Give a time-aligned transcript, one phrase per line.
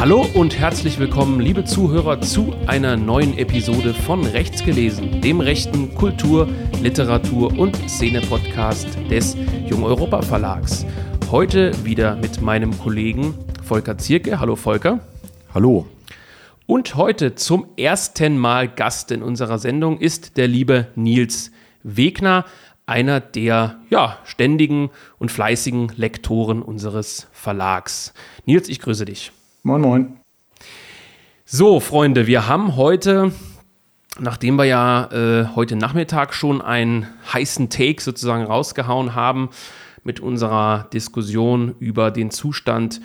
[0.00, 5.94] Hallo und herzlich willkommen, liebe Zuhörer, zu einer neuen Episode von Rechts gelesen, dem rechten
[5.94, 6.48] Kultur-,
[6.80, 9.36] Literatur- und Szene-Podcast des
[9.68, 10.86] Jung Europa Verlags.
[11.30, 14.40] Heute wieder mit meinem Kollegen Volker Zierke.
[14.40, 15.00] Hallo Volker.
[15.52, 15.86] Hallo.
[16.64, 21.50] Und heute zum ersten Mal Gast in unserer Sendung ist der liebe Nils
[21.82, 22.46] Wegner,
[22.86, 28.14] einer der ja, ständigen und fleißigen Lektoren unseres Verlags.
[28.46, 29.32] Nils, ich grüße dich.
[29.62, 30.16] Moin, moin.
[31.44, 33.32] So, Freunde, wir haben heute,
[34.18, 39.50] nachdem wir ja äh, heute Nachmittag schon einen heißen Take sozusagen rausgehauen haben,
[40.04, 43.00] mit unserer Diskussion über den Zustand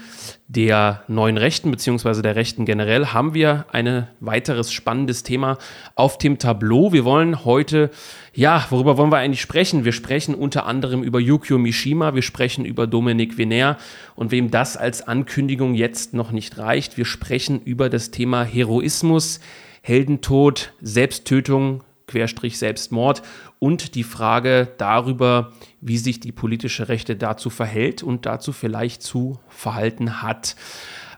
[0.47, 5.57] der neuen Rechten beziehungsweise der Rechten generell haben wir ein weiteres spannendes Thema
[5.95, 6.93] auf dem Tableau.
[6.93, 7.89] Wir wollen heute,
[8.33, 9.85] ja, worüber wollen wir eigentlich sprechen?
[9.85, 13.77] Wir sprechen unter anderem über Yukio Mishima, wir sprechen über Dominik Vener
[14.15, 19.39] und wem das als Ankündigung jetzt noch nicht reicht, wir sprechen über das Thema Heroismus,
[19.81, 23.23] Heldentod, Selbsttötung, Querstrich Selbstmord
[23.59, 25.53] und die Frage darüber,
[25.85, 30.55] wie sich die politische Rechte dazu verhält und dazu vielleicht zu verhalten hat.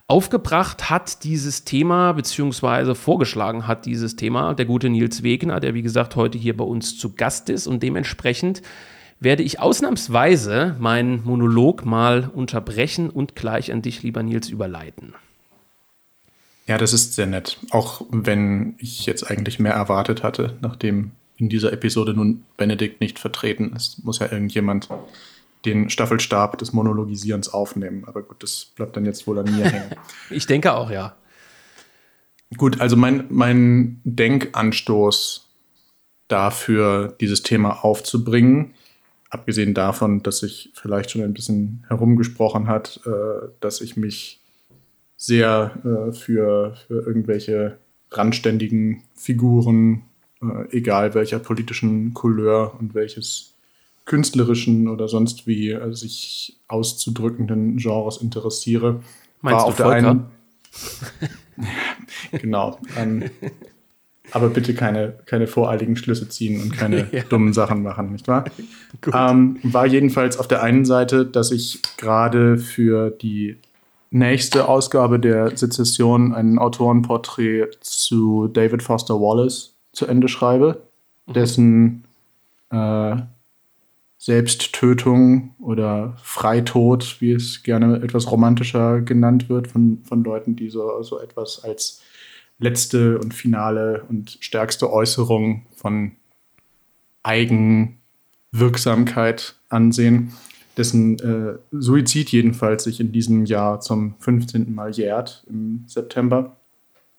[0.07, 5.81] Aufgebracht hat dieses Thema, beziehungsweise vorgeschlagen hat dieses Thema der gute Nils Wegner, der wie
[5.81, 8.61] gesagt heute hier bei uns zu Gast ist und dementsprechend
[9.19, 15.13] werde ich ausnahmsweise meinen Monolog mal unterbrechen und gleich an dich, lieber Nils, überleiten.
[16.67, 17.57] Ja, das ist sehr nett.
[17.71, 23.19] Auch wenn ich jetzt eigentlich mehr erwartet hatte, nachdem in dieser Episode nun Benedikt nicht
[23.19, 24.89] vertreten ist, muss ja irgendjemand
[25.65, 28.05] den Staffelstab des Monologisierens aufnehmen.
[28.05, 29.91] Aber gut, das bleibt dann jetzt wohl an mir hängen.
[30.29, 31.15] ich denke auch, ja.
[32.55, 35.47] Gut, also mein, mein Denkanstoß
[36.27, 38.73] dafür, dieses Thema aufzubringen,
[39.29, 44.39] abgesehen davon, dass sich vielleicht schon ein bisschen herumgesprochen hat, äh, dass ich mich
[45.17, 47.77] sehr äh, für, für irgendwelche
[48.11, 50.03] randständigen Figuren,
[50.41, 53.53] äh, egal welcher politischen Couleur und welches
[54.05, 59.01] künstlerischen oder sonst wie äh, sich auszudrückenden Genres interessiere.
[59.41, 60.25] Meinst war du auf Volker?
[62.31, 62.79] genau.
[62.97, 63.29] Ähm,
[64.31, 67.23] aber bitte keine, keine voreiligen Schlüsse ziehen und keine ja.
[67.23, 68.45] dummen Sachen machen, nicht wahr?
[69.13, 73.57] Ähm, war jedenfalls auf der einen Seite, dass ich gerade für die
[74.09, 80.83] nächste Ausgabe der Sezession ein Autorenporträt zu David Foster Wallace zu Ende schreibe,
[81.25, 81.33] mhm.
[81.33, 82.03] dessen
[82.69, 83.15] äh,
[84.19, 91.03] Selbsttötung oder Freitod, wie es gerne etwas romantischer genannt wird, von, von Leuten, die so,
[91.03, 92.01] so etwas als
[92.59, 96.13] letzte und finale und stärkste Äußerung von
[97.23, 100.33] Eigenwirksamkeit ansehen
[100.77, 104.73] dessen äh, Suizid jedenfalls sich in diesem Jahr zum 15.
[104.73, 106.55] Mal jährt, im September,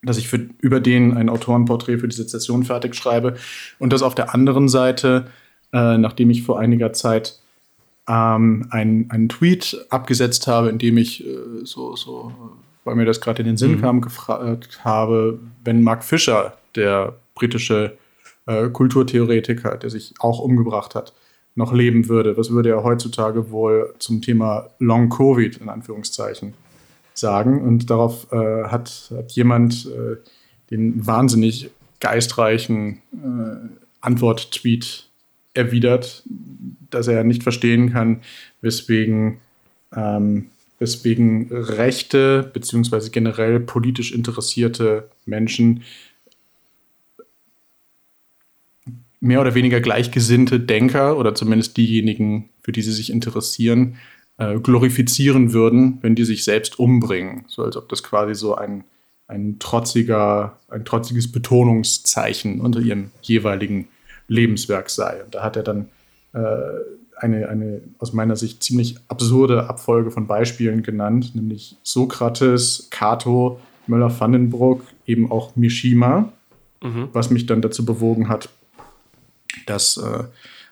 [0.02, 3.36] dass ich für, über den ein Autorenporträt für die Sezession fertig schreibe
[3.78, 5.26] und dass auf der anderen Seite,
[5.72, 7.38] äh, nachdem ich vor einiger Zeit
[8.08, 12.32] ähm, einen, einen Tweet abgesetzt habe, in dem ich äh, so, so,
[12.84, 13.80] weil mir das gerade in den Sinn mhm.
[13.80, 17.96] kam, gefragt habe, wenn Mark Fisher, der britische
[18.46, 21.12] äh, Kulturtheoretiker, der sich auch umgebracht hat,
[21.56, 26.54] noch leben würde, was würde er heutzutage wohl zum Thema Long Covid in Anführungszeichen
[27.18, 27.60] sagen?
[27.62, 30.16] Und darauf äh, hat, hat jemand äh,
[30.70, 31.70] den wahnsinnig
[32.00, 33.68] geistreichen äh,
[34.00, 35.08] Antwort-Tweet
[35.54, 36.22] erwidert,
[36.90, 38.22] dass er nicht verstehen kann,
[38.60, 39.38] weswegen,
[39.94, 40.46] ähm,
[40.78, 45.82] weswegen rechte beziehungsweise generell politisch interessierte Menschen
[49.20, 53.96] mehr oder weniger gleichgesinnte Denker oder zumindest diejenigen, für die sie sich interessieren,
[54.38, 57.44] äh, glorifizieren würden, wenn die sich selbst umbringen.
[57.48, 58.84] So als ob das quasi so ein,
[59.26, 63.88] ein trotziger, ein trotziges Betonungszeichen unter ihrem jeweiligen
[64.28, 65.22] Lebenswerk sei.
[65.24, 65.88] Und da hat er dann
[66.32, 66.38] äh,
[67.16, 74.82] eine, eine aus meiner Sicht ziemlich absurde Abfolge von Beispielen genannt, nämlich Sokrates, Cato, Möller-Vandenbruck,
[75.06, 76.32] eben auch Mishima,
[76.82, 77.08] mhm.
[77.12, 78.50] was mich dann dazu bewogen hat,
[79.66, 80.24] das äh,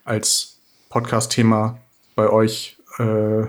[0.05, 0.58] als
[0.88, 1.79] Podcast-Thema
[2.14, 3.46] bei euch äh,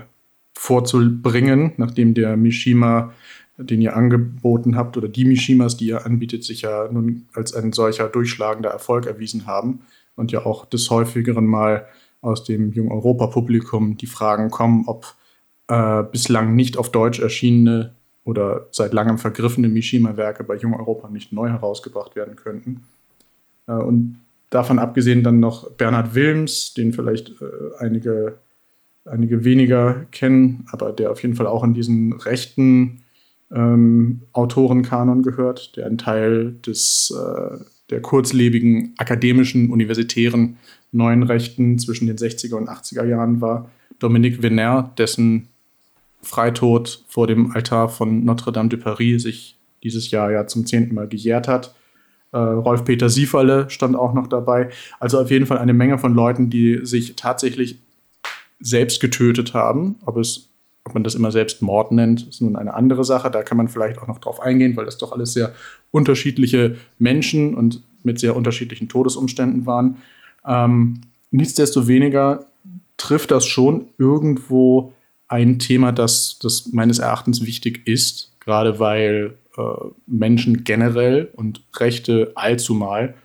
[0.57, 3.13] vorzubringen, nachdem der Mishima,
[3.57, 7.73] den ihr angeboten habt, oder die Mishimas, die ihr anbietet, sich ja nun als ein
[7.73, 9.81] solcher durchschlagender Erfolg erwiesen haben
[10.15, 11.85] und ja auch des häufigeren Mal
[12.21, 15.15] aus dem Jung Europa-Publikum die Fragen kommen, ob
[15.67, 17.93] äh, bislang nicht auf Deutsch erschienene
[18.23, 22.85] oder seit langem vergriffene Mishima-Werke bei Jung Europa nicht neu herausgebracht werden könnten.
[23.67, 24.19] Äh, und
[24.49, 27.45] davon abgesehen dann noch Bernhard Wilms, den vielleicht äh,
[27.79, 28.37] einige,
[29.09, 33.03] einige weniger kennen, aber der auf jeden Fall auch in diesen rechten
[33.51, 37.57] ähm, Autorenkanon gehört, der ein Teil des, äh,
[37.89, 40.57] der kurzlebigen akademischen, universitären
[40.91, 43.69] neuen Rechten zwischen den 60er und 80er Jahren war.
[43.99, 45.47] Dominique Venner, dessen
[46.21, 51.07] Freitod vor dem Altar von Notre-Dame de Paris sich dieses Jahr ja zum zehnten Mal
[51.07, 51.75] gejährt hat.
[52.31, 54.69] Äh, Rolf-Peter Sieferle stand auch noch dabei.
[54.99, 57.79] Also auf jeden Fall eine Menge von Leuten, die sich tatsächlich
[58.59, 59.95] selbst getötet haben.
[60.05, 60.49] Ob, es,
[60.83, 63.29] ob man das immer selbst Mord nennt, ist nun eine andere Sache.
[63.31, 65.53] Da kann man vielleicht auch noch drauf eingehen, weil das doch alles sehr
[65.91, 69.97] unterschiedliche Menschen und mit sehr unterschiedlichen Todesumständen waren.
[70.45, 71.01] Ähm,
[71.31, 72.45] nichtsdestoweniger
[72.97, 74.93] trifft das schon irgendwo
[75.27, 79.61] ein Thema, das, das meines Erachtens wichtig ist, gerade weil äh,
[80.05, 83.15] Menschen generell und Rechte allzumal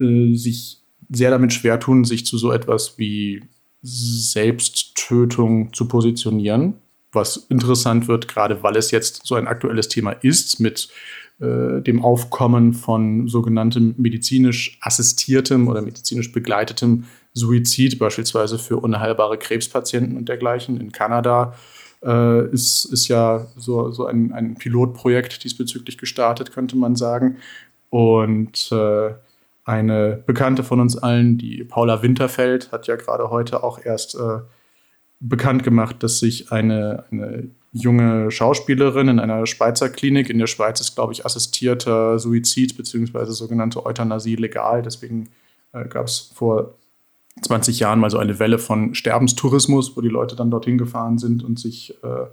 [0.00, 0.78] äh, sich
[1.10, 3.42] sehr damit schwer tun, sich zu so etwas wie
[3.82, 6.74] Selbsttötung zu positionieren,
[7.10, 10.88] was interessant wird, gerade weil es jetzt so ein aktuelles Thema ist mit
[11.40, 20.16] äh, dem Aufkommen von sogenanntem medizinisch assistiertem oder medizinisch begleitetem Suizid, beispielsweise für unheilbare Krebspatienten
[20.16, 20.78] und dergleichen.
[20.80, 21.54] In Kanada
[22.04, 27.38] äh, ist, ist ja so, so ein, ein Pilotprojekt diesbezüglich gestartet, könnte man sagen.
[27.90, 29.14] Und äh,
[29.64, 34.40] eine Bekannte von uns allen, die Paula Winterfeld, hat ja gerade heute auch erst äh,
[35.20, 40.28] bekannt gemacht, dass sich eine, eine junge Schauspielerin in einer Schweizer Klinik.
[40.28, 43.26] In der Schweiz ist, glaube ich, assistierter Suizid bzw.
[43.26, 44.82] sogenannte Euthanasie legal.
[44.82, 45.28] Deswegen
[45.72, 46.74] äh, gab es vor
[47.40, 51.42] 20 Jahren mal so eine Welle von Sterbenstourismus, wo die Leute dann dorthin gefahren sind
[51.44, 52.26] und sich äh,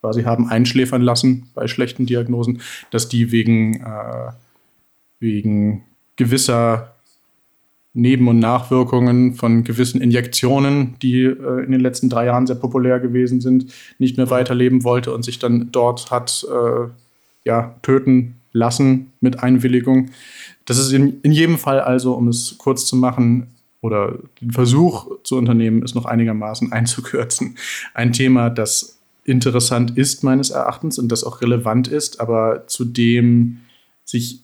[0.00, 4.32] quasi haben einschläfern lassen bei schlechten Diagnosen, dass die wegen, äh,
[5.18, 5.84] wegen
[6.16, 6.92] gewisser
[7.98, 13.00] Neben- und Nachwirkungen von gewissen Injektionen, die äh, in den letzten drei Jahren sehr populär
[13.00, 16.90] gewesen sind, nicht mehr weiterleben wollte und sich dann dort hat äh,
[17.44, 20.10] ja, töten lassen mit Einwilligung.
[20.66, 23.46] Das ist in, in jedem Fall also, um es kurz zu machen,
[23.80, 27.56] oder den Versuch zu unternehmen, es noch einigermaßen einzukürzen,
[27.94, 33.60] ein Thema, das interessant ist meines Erachtens und das auch relevant ist, aber zu dem
[34.04, 34.42] sich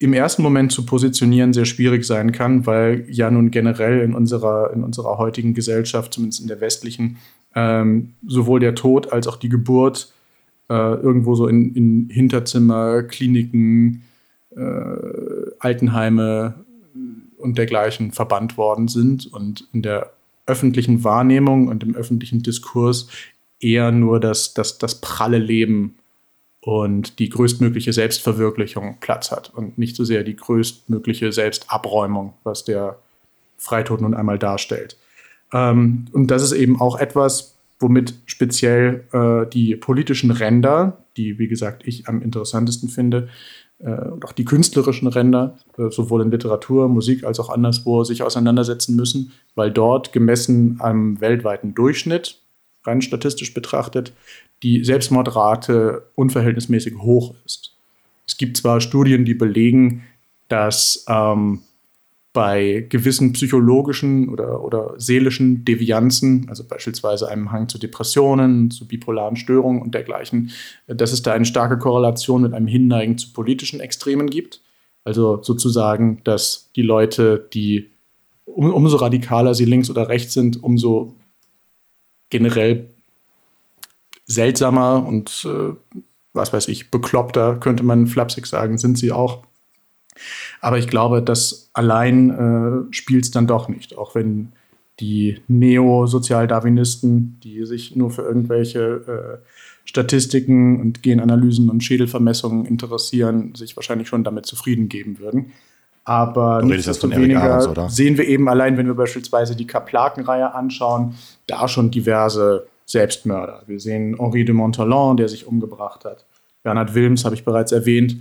[0.00, 4.72] im ersten Moment zu positionieren sehr schwierig sein kann, weil ja nun generell in unserer,
[4.72, 7.18] in unserer heutigen Gesellschaft, zumindest in der westlichen,
[7.54, 10.10] ähm, sowohl der Tod als auch die Geburt
[10.70, 14.02] äh, irgendwo so in, in Hinterzimmer, Kliniken,
[14.56, 14.96] äh,
[15.58, 16.54] Altenheime
[17.36, 20.14] und dergleichen verbannt worden sind und in der
[20.46, 23.08] öffentlichen Wahrnehmung und im öffentlichen Diskurs
[23.60, 25.96] eher nur das, das, das pralle Leben
[26.60, 32.98] und die größtmögliche Selbstverwirklichung Platz hat und nicht so sehr die größtmögliche Selbstabräumung, was der
[33.56, 34.96] Freitod nun einmal darstellt.
[35.52, 41.48] Ähm, und das ist eben auch etwas, womit speziell äh, die politischen Ränder, die, wie
[41.48, 43.28] gesagt, ich am interessantesten finde,
[43.78, 48.22] äh, und auch die künstlerischen Ränder, äh, sowohl in Literatur, Musik als auch anderswo, sich
[48.22, 52.40] auseinandersetzen müssen, weil dort gemessen am weltweiten Durchschnitt,
[52.84, 54.12] rein statistisch betrachtet,
[54.62, 57.74] die Selbstmordrate unverhältnismäßig hoch ist.
[58.26, 60.04] Es gibt zwar Studien, die belegen,
[60.48, 61.60] dass ähm,
[62.32, 69.36] bei gewissen psychologischen oder, oder seelischen Devianzen, also beispielsweise einem Hang zu Depressionen, zu bipolaren
[69.36, 70.50] Störungen und dergleichen,
[70.86, 74.60] dass es da eine starke Korrelation mit einem Hinneigen zu politischen Extremen gibt.
[75.02, 77.90] Also sozusagen, dass die Leute, die
[78.44, 81.16] um, umso radikaler sie links oder rechts sind, umso
[82.30, 82.88] generell
[84.24, 85.74] seltsamer und äh,
[86.32, 89.42] was weiß ich, bekloppter, könnte man flapsig sagen, sind sie auch.
[90.60, 94.52] Aber ich glaube, das allein äh, spielt es dann doch nicht, auch wenn
[95.00, 99.46] die Neo-Sozialdarwinisten, die sich nur für irgendwelche äh,
[99.84, 105.52] Statistiken und Genanalysen und Schädelvermessungen interessieren, sich wahrscheinlich schon damit zufrieden geben würden.
[106.10, 111.14] Aber weniger sehen wir eben allein, wenn wir beispielsweise die Kaplaken-Reihe anschauen,
[111.46, 113.62] da schon diverse Selbstmörder.
[113.68, 116.26] Wir sehen Henri de Montalon, der sich umgebracht hat.
[116.64, 118.16] Bernhard Wilms habe ich bereits erwähnt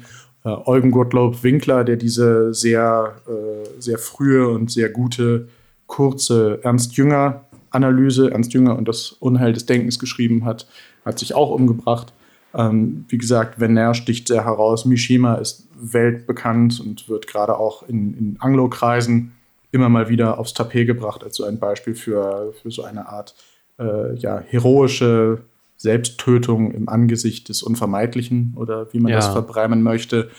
[0.45, 5.47] äh, Eugen Gottlob Winkler, der diese sehr, äh, sehr frühe und sehr gute,
[5.87, 10.67] kurze Ernst Jünger Analyse, Ernst Jünger und das Unheil des Denkens geschrieben hat,
[11.05, 12.13] hat sich auch umgebracht.
[12.53, 14.85] Ähm, wie gesagt, Venner sticht sehr heraus.
[14.85, 19.31] Mishima ist weltbekannt und wird gerade auch in, in Anglo-Kreisen
[19.71, 23.35] immer mal wieder aufs Tapet gebracht als so ein Beispiel für, für so eine Art
[23.77, 25.41] äh, ja, heroische
[25.77, 29.17] Selbsttötung im Angesicht des Unvermeidlichen oder wie man ja.
[29.17, 30.29] das verbreimen möchte.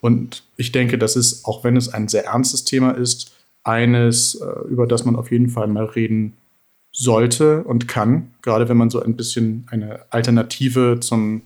[0.00, 3.32] Und ich denke, das ist, auch wenn es ein sehr ernstes Thema ist,
[3.64, 6.34] eines, äh, über das man auf jeden Fall mal reden
[6.92, 11.42] sollte und kann, gerade wenn man so ein bisschen eine Alternative zum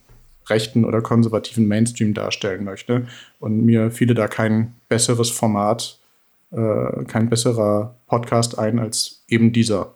[0.50, 3.07] rechten oder konservativen Mainstream darstellen möchte
[3.40, 5.99] und mir fiele da kein besseres Format,
[6.50, 9.95] äh, kein besserer Podcast ein als eben dieser.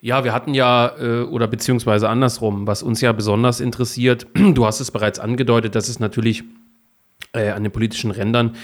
[0.00, 4.80] Ja, wir hatten ja, äh, oder beziehungsweise andersrum, was uns ja besonders interessiert, du hast
[4.80, 6.44] es bereits angedeutet, dass es natürlich
[7.32, 8.54] äh, an den politischen Rändern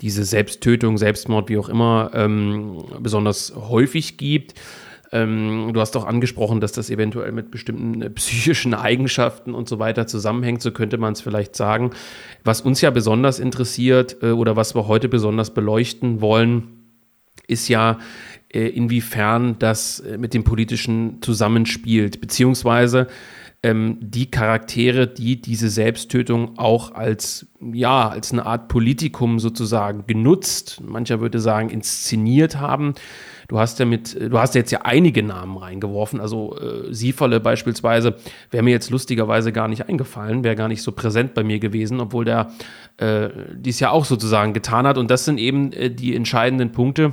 [0.00, 4.54] diese Selbsttötung, Selbstmord, wie auch immer, ähm, besonders häufig gibt.
[5.12, 9.78] Ähm, du hast auch angesprochen, dass das eventuell mit bestimmten äh, psychischen Eigenschaften und so
[9.78, 10.62] weiter zusammenhängt.
[10.62, 11.90] So könnte man es vielleicht sagen.
[12.44, 16.68] Was uns ja besonders interessiert äh, oder was wir heute besonders beleuchten wollen,
[17.46, 17.98] ist ja,
[18.52, 23.06] äh, inwiefern das äh, mit dem Politischen zusammenspielt, beziehungsweise
[23.62, 30.80] ähm, die Charaktere, die diese Selbsttötung auch als, ja, als eine Art Politikum sozusagen genutzt,
[30.82, 32.94] mancher würde sagen inszeniert haben.
[33.48, 38.14] Du hast ja mit, du hast jetzt ja einige Namen reingeworfen, also äh, Sieferle beispielsweise,
[38.50, 42.00] wäre mir jetzt lustigerweise gar nicht eingefallen, wäre gar nicht so präsent bei mir gewesen,
[42.00, 42.52] obwohl der
[42.96, 44.96] äh, dies ja auch sozusagen getan hat.
[44.96, 47.12] Und das sind eben äh, die entscheidenden Punkte,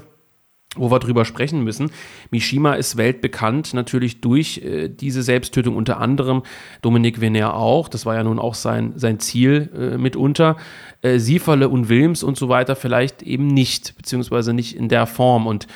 [0.76, 1.92] wo wir drüber sprechen müssen.
[2.30, 6.44] Mishima ist weltbekannt natürlich durch äh, diese Selbsttötung, unter anderem
[6.82, 7.88] Dominik Venner auch.
[7.88, 10.58] Das war ja nun auch sein, sein Ziel äh, mitunter.
[11.02, 15.48] Äh, Sieferle und Wilms und so weiter vielleicht eben nicht, beziehungsweise nicht in der Form.
[15.48, 15.68] Und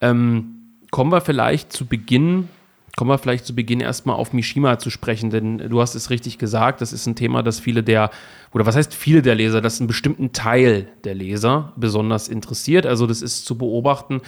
[0.00, 2.48] ähm, kommen wir vielleicht zu Beginn
[2.96, 6.38] kommen wir vielleicht zu Beginn erstmal auf Mishima zu sprechen, denn du hast es richtig
[6.38, 8.10] gesagt, das ist ein Thema, das viele der,
[8.52, 12.86] oder was heißt viele der Leser, das einen bestimmten Teil der Leser besonders interessiert.
[12.86, 14.22] Also das ist zu beobachten,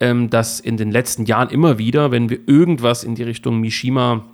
[0.00, 4.24] ähm, dass in den letzten Jahren immer wieder, wenn wir irgendwas in die Richtung Mishima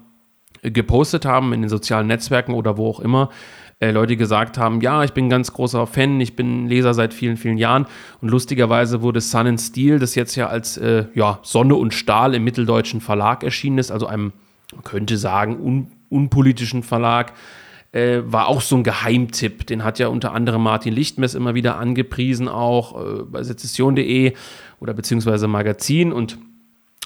[0.63, 3.31] gepostet haben, in den sozialen Netzwerken oder wo auch immer,
[3.81, 7.15] äh, Leute gesagt haben, ja, ich bin ein ganz großer Fan, ich bin Leser seit
[7.15, 7.87] vielen, vielen Jahren.
[8.21, 12.35] Und lustigerweise wurde Sun and Steel, das jetzt ja als äh, ja, Sonne und Stahl
[12.35, 14.33] im mitteldeutschen Verlag erschienen ist, also einem,
[14.73, 17.33] man könnte sagen, un unpolitischen Verlag,
[17.91, 19.67] äh, war auch so ein Geheimtipp.
[19.67, 24.35] Den hat ja unter anderem Martin Lichtmess immer wieder angepriesen, auch äh, bei sezession.de
[24.81, 26.13] oder beziehungsweise Magazin.
[26.13, 26.39] Und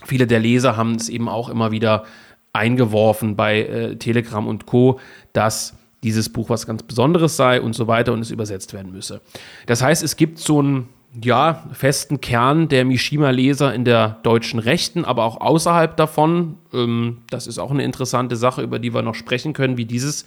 [0.04, 2.04] viele der Leser haben es eben auch immer wieder
[2.52, 4.98] eingeworfen bei äh, Telegram und Co.,
[5.32, 9.20] dass dieses Buch was ganz Besonderes sei und so weiter und es übersetzt werden müsse.
[9.66, 10.88] Das heißt, es gibt so einen
[11.22, 16.58] ja, festen Kern der Mishima-Leser in der deutschen Rechten, aber auch außerhalb davon.
[16.72, 20.26] Ähm, das ist auch eine interessante Sache, über die wir noch sprechen können, wie, dieses,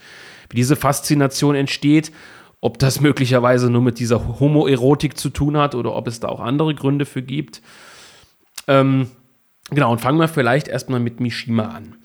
[0.50, 2.12] wie diese Faszination entsteht.
[2.60, 6.40] Ob das möglicherweise nur mit dieser Homoerotik zu tun hat oder ob es da auch
[6.40, 7.62] andere Gründe für gibt.
[8.68, 9.08] Ähm,
[9.72, 11.96] genau, und fangen wir vielleicht erstmal mit Mishima an.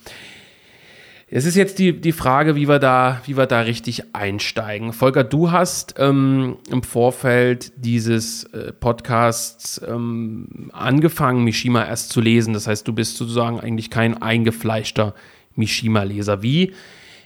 [1.29, 4.93] Es ist jetzt die, die Frage, wie wir, da, wie wir da richtig einsteigen.
[4.93, 12.55] Volker, du hast ähm, im Vorfeld dieses äh, Podcasts ähm, angefangen, Mishima erst zu lesen.
[12.55, 15.15] Das heißt, du bist sozusagen eigentlich kein eingefleischter
[15.57, 16.45] Mishima-Leser.
[16.45, 16.75] Wie,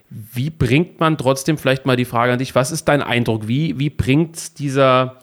[0.09, 3.49] wie bringt man trotzdem vielleicht mal die Frage an dich, was ist dein Eindruck?
[3.49, 5.21] Wie, wie bringt dieser,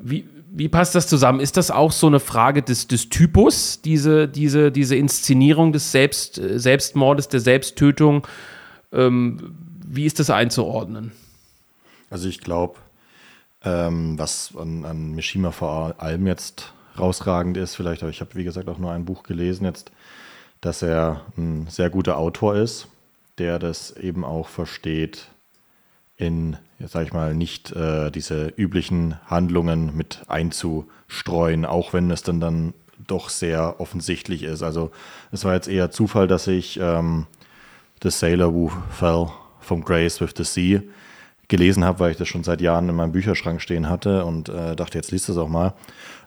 [0.00, 1.40] wie, wie passt das zusammen?
[1.40, 6.34] Ist das auch so eine Frage des, des Typus, diese, diese, diese Inszenierung des Selbst,
[6.34, 8.26] Selbstmordes, der Selbsttötung?
[8.92, 9.54] Ähm,
[9.86, 11.12] wie ist das einzuordnen?
[12.10, 12.74] Also ich glaube,
[13.64, 18.44] ähm, was an, an Mishima vor allem jetzt rausragend ist, vielleicht, aber ich habe wie
[18.44, 19.90] gesagt auch nur ein Buch gelesen jetzt,
[20.60, 22.88] dass er ein sehr guter Autor ist,
[23.38, 25.28] der das eben auch versteht,
[26.16, 32.40] in, sag ich mal, nicht äh, diese üblichen Handlungen mit einzustreuen, auch wenn es dann
[32.40, 32.74] dann
[33.06, 34.62] doch sehr offensichtlich ist.
[34.62, 34.90] Also
[35.32, 37.26] es war jetzt eher Zufall, dass ich ähm,
[38.02, 39.28] The Sailor Who Fell
[39.60, 40.82] from Grace with the Sea
[41.48, 44.76] gelesen habe, weil ich das schon seit Jahren in meinem Bücherschrank stehen hatte und äh,
[44.76, 45.74] dachte, jetzt liest es auch mal.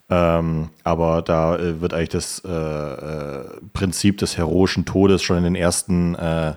[0.10, 5.44] Ähm, aber da äh, wird eigentlich das äh, äh Prinzip des heroischen Todes schon in
[5.46, 6.54] den ersten äh,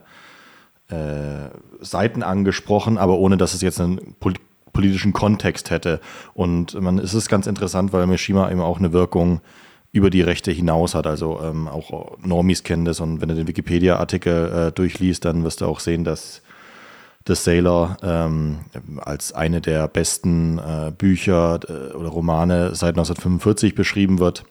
[0.90, 1.48] äh,
[1.80, 4.16] Seiten angesprochen, aber ohne dass es jetzt einen
[4.72, 6.00] politischen Kontext hätte.
[6.34, 9.40] Und man, es ist ganz interessant, weil Mishima eben auch eine Wirkung
[9.92, 11.06] über die Rechte hinaus hat.
[11.06, 15.60] Also ähm, auch Normis kennen das und wenn du den Wikipedia-Artikel äh, durchliest, dann wirst
[15.60, 16.42] du auch sehen, dass
[17.26, 18.60] The Sailor ähm,
[18.98, 24.44] als eine der besten äh, Bücher äh, oder Romane seit 1945 beschrieben wird.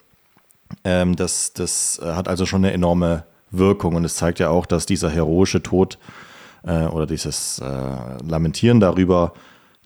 [0.84, 4.86] Ähm, das das hat also schon eine enorme Wirkung und es zeigt ja auch, dass
[4.86, 5.98] dieser heroische Tod
[6.64, 9.34] äh, oder dieses äh, Lamentieren darüber,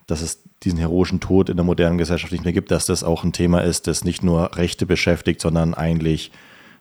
[0.08, 3.24] dass es diesen heroischen Tod in der modernen Gesellschaft nicht mehr gibt, dass das auch
[3.24, 6.32] ein Thema ist, das nicht nur Rechte beschäftigt, sondern eigentlich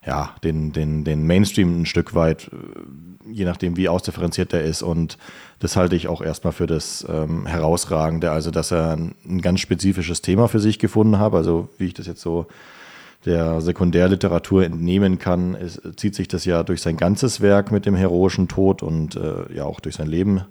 [0.06, 4.82] ja, den, den, den Mainstream ein Stück weit, äh, je nachdem, wie ausdifferenziert der ist.
[4.82, 5.18] Und
[5.58, 9.60] das halte ich auch erstmal für das ähm, Herausragende, also dass er ein, ein, ganz
[9.60, 11.34] spezifisches Thema für sich gefunden hat.
[11.34, 12.46] Also wie ich das jetzt so
[13.26, 17.94] der Sekundärliteratur entnehmen kann, ist, zieht sich das ja durch sein ganzes Werk mit dem
[17.94, 20.42] heroischen Tod und äh, ja auch durch sein Leben.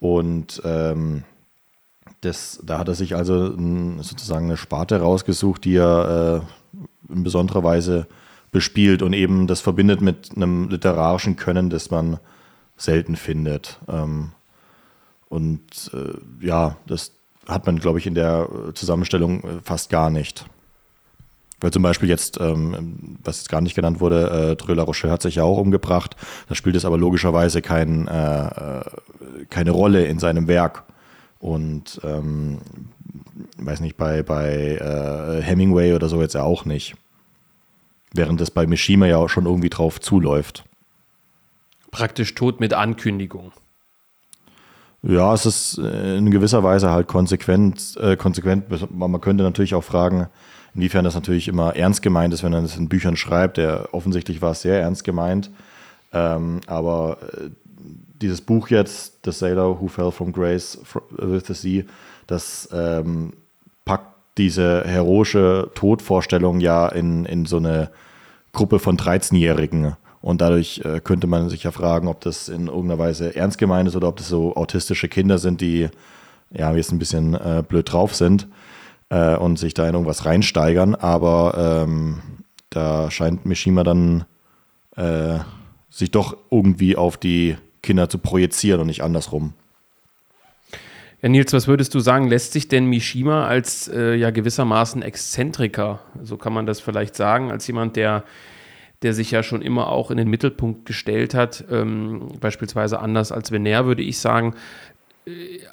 [0.00, 1.24] Und ähm,
[2.20, 7.24] das, da hat er sich also ein, sozusagen eine Sparte rausgesucht, die er äh, in
[7.24, 8.06] besonderer Weise
[8.50, 12.18] bespielt und eben das verbindet mit einem literarischen Können, das man
[12.76, 13.78] selten findet.
[13.88, 14.32] Ähm,
[15.28, 17.12] und äh, ja, das
[17.46, 20.46] hat man, glaube ich, in der Zusammenstellung äh, fast gar nicht.
[21.60, 25.22] Weil zum Beispiel jetzt, ähm, was jetzt gar nicht genannt wurde, äh, Dröla Rocher hat
[25.22, 26.16] sich ja auch umgebracht.
[26.48, 28.84] Da spielt es aber logischerweise kein, äh, äh,
[29.50, 30.84] keine Rolle in seinem Werk.
[31.40, 32.58] Und ähm,
[33.56, 36.94] weiß nicht, bei, bei äh, Hemingway oder so jetzt ja auch nicht.
[38.12, 40.64] Während es bei Mishima ja auch schon irgendwie drauf zuläuft.
[41.90, 43.52] Praktisch tot mit Ankündigung.
[45.02, 47.96] Ja, es ist in gewisser Weise halt konsequent.
[48.00, 48.90] Äh, konsequent.
[48.92, 50.28] Man könnte natürlich auch fragen,
[50.78, 53.56] inwiefern das natürlich immer ernst gemeint ist, wenn er das in Büchern schreibt.
[53.56, 55.50] Der, offensichtlich war es sehr ernst gemeint.
[56.12, 57.50] Ähm, aber äh,
[58.22, 60.78] dieses Buch jetzt, The Sailor Who Fell from Grace
[61.10, 61.82] with the Sea,
[62.28, 63.32] das ähm,
[63.84, 67.90] packt diese heroische Todvorstellung ja in, in so eine
[68.52, 69.96] Gruppe von 13-Jährigen.
[70.20, 73.88] Und dadurch äh, könnte man sich ja fragen, ob das in irgendeiner Weise ernst gemeint
[73.88, 75.88] ist oder ob das so autistische Kinder sind, die
[76.52, 78.46] ja jetzt ein bisschen äh, blöd drauf sind
[79.10, 80.94] äh, und sich da in irgendwas reinsteigern.
[80.94, 82.20] Aber ähm,
[82.70, 84.24] da scheint Mishima dann
[84.96, 85.38] äh,
[85.90, 89.54] sich doch irgendwie auf die Kinder zu projizieren und nicht andersrum.
[91.22, 96.00] Ja, Nils, was würdest du sagen, lässt sich denn Mishima als äh, ja gewissermaßen Exzentriker,
[96.22, 98.22] so kann man das vielleicht sagen, als jemand, der,
[99.02, 103.50] der sich ja schon immer auch in den Mittelpunkt gestellt hat, ähm, beispielsweise anders als
[103.50, 104.54] Vener, würde ich sagen,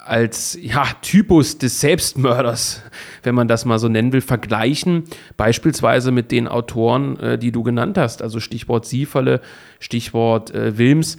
[0.04, 2.82] als ja, Typus des Selbstmörders,
[3.22, 5.04] wenn man das mal so nennen will, vergleichen,
[5.36, 9.40] beispielsweise mit den Autoren, äh, die du genannt hast, also Stichwort Sieferle,
[9.80, 11.18] Stichwort äh, Wilms.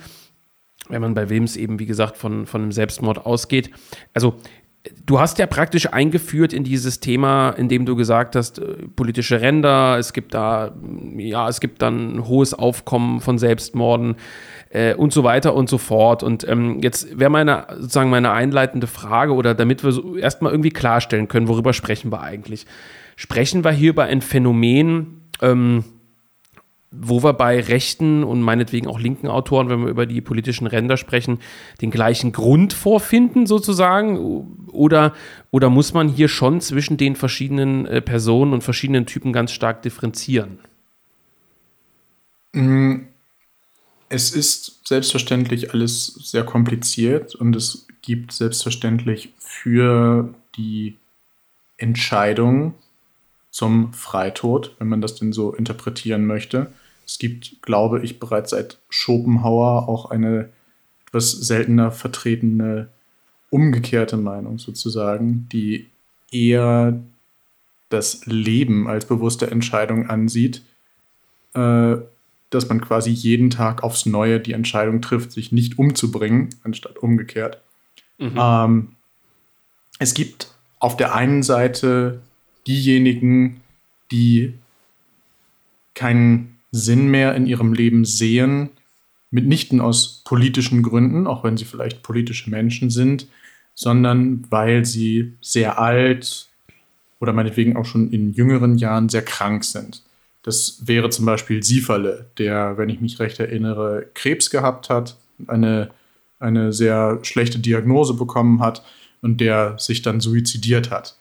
[0.89, 3.71] Wenn man bei Wilms eben, wie gesagt, von, von einem Selbstmord ausgeht.
[4.13, 4.39] Also
[5.05, 9.97] du hast ja praktisch eingeführt in dieses Thema, indem du gesagt hast, äh, politische Ränder,
[9.97, 10.75] es gibt da,
[11.17, 14.15] ja, es gibt dann ein hohes Aufkommen von Selbstmorden
[14.69, 16.23] äh, und so weiter und so fort.
[16.23, 20.71] Und ähm, jetzt wäre meine, sozusagen meine einleitende Frage, oder damit wir so erstmal irgendwie
[20.71, 22.65] klarstellen können, worüber sprechen wir eigentlich?
[23.15, 25.83] Sprechen wir hier über ein Phänomen, ähm,
[26.99, 30.97] wo wir bei rechten und meinetwegen auch linken Autoren, wenn wir über die politischen Ränder
[30.97, 31.39] sprechen,
[31.81, 34.67] den gleichen Grund vorfinden sozusagen?
[34.71, 35.13] Oder,
[35.51, 39.81] oder muss man hier schon zwischen den verschiedenen äh, Personen und verschiedenen Typen ganz stark
[39.81, 40.59] differenzieren?
[42.53, 43.07] Mm,
[44.09, 50.95] es ist selbstverständlich alles sehr kompliziert und es gibt selbstverständlich für die
[51.77, 52.73] Entscheidung
[53.51, 56.71] zum Freitod, wenn man das denn so interpretieren möchte.
[57.07, 60.49] Es gibt, glaube ich, bereits seit Schopenhauer auch eine
[61.07, 62.89] etwas seltener vertretene
[63.49, 65.89] umgekehrte Meinung sozusagen, die
[66.31, 67.01] eher
[67.89, 70.61] das Leben als bewusste Entscheidung ansieht,
[71.53, 71.95] äh,
[72.49, 77.61] dass man quasi jeden Tag aufs Neue die Entscheidung trifft, sich nicht umzubringen, anstatt umgekehrt.
[78.17, 78.35] Mhm.
[78.37, 78.87] Ähm,
[79.99, 82.21] es gibt auf der einen Seite
[82.67, 83.61] diejenigen,
[84.11, 84.53] die
[85.93, 88.69] keinen Sinn mehr in ihrem Leben sehen,
[89.31, 93.27] mitnichten aus politischen Gründen, auch wenn sie vielleicht politische Menschen sind,
[93.75, 96.47] sondern weil sie sehr alt
[97.19, 100.03] oder meinetwegen auch schon in jüngeren Jahren sehr krank sind.
[100.43, 105.89] Das wäre zum Beispiel Sieferle, der, wenn ich mich recht erinnere, Krebs gehabt hat, eine,
[106.39, 108.83] eine sehr schlechte Diagnose bekommen hat
[109.21, 111.17] und der sich dann suizidiert hat.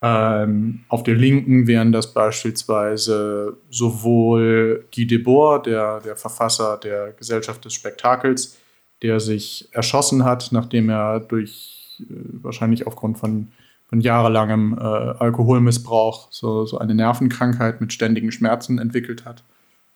[0.00, 7.64] Ähm, auf der Linken wären das beispielsweise sowohl Guy Debord, der, der Verfasser der Gesellschaft
[7.64, 8.58] des Spektakels,
[9.02, 13.48] der sich erschossen hat, nachdem er durch äh, wahrscheinlich aufgrund von,
[13.88, 19.42] von jahrelangem äh, Alkoholmissbrauch so, so eine Nervenkrankheit mit ständigen Schmerzen entwickelt hat.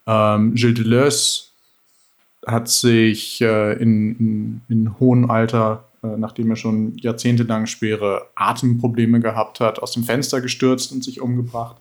[0.08, 1.42] Ähm, Gilles Deleuze
[2.44, 9.60] hat sich äh, in, in, in hohem Alter nachdem er schon jahrzehntelang schwere Atemprobleme gehabt
[9.60, 11.76] hat, aus dem Fenster gestürzt und sich umgebracht.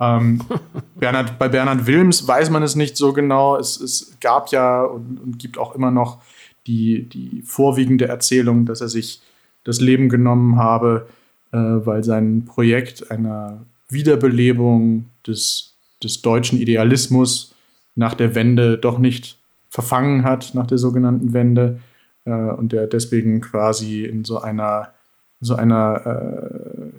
[0.00, 0.40] Ähm,
[0.96, 3.56] Bernhard, bei Bernhard Wilms weiß man es nicht so genau.
[3.56, 6.22] Es, es gab ja und, und, gibt auch immer noch
[6.66, 9.20] die, die vorwiegende Erzählung, dass er sich
[9.64, 11.06] das Leben genommen habe,
[11.52, 17.54] äh, weil sein Projekt einer Wiederbelebung des, des deutschen Idealismus
[17.94, 19.36] nach der Wende doch nicht
[19.68, 21.80] verfangen hat, nach der sogenannten Wende
[22.24, 24.92] äh, und der deswegen quasi in so einer,
[25.40, 26.90] so einer, äh,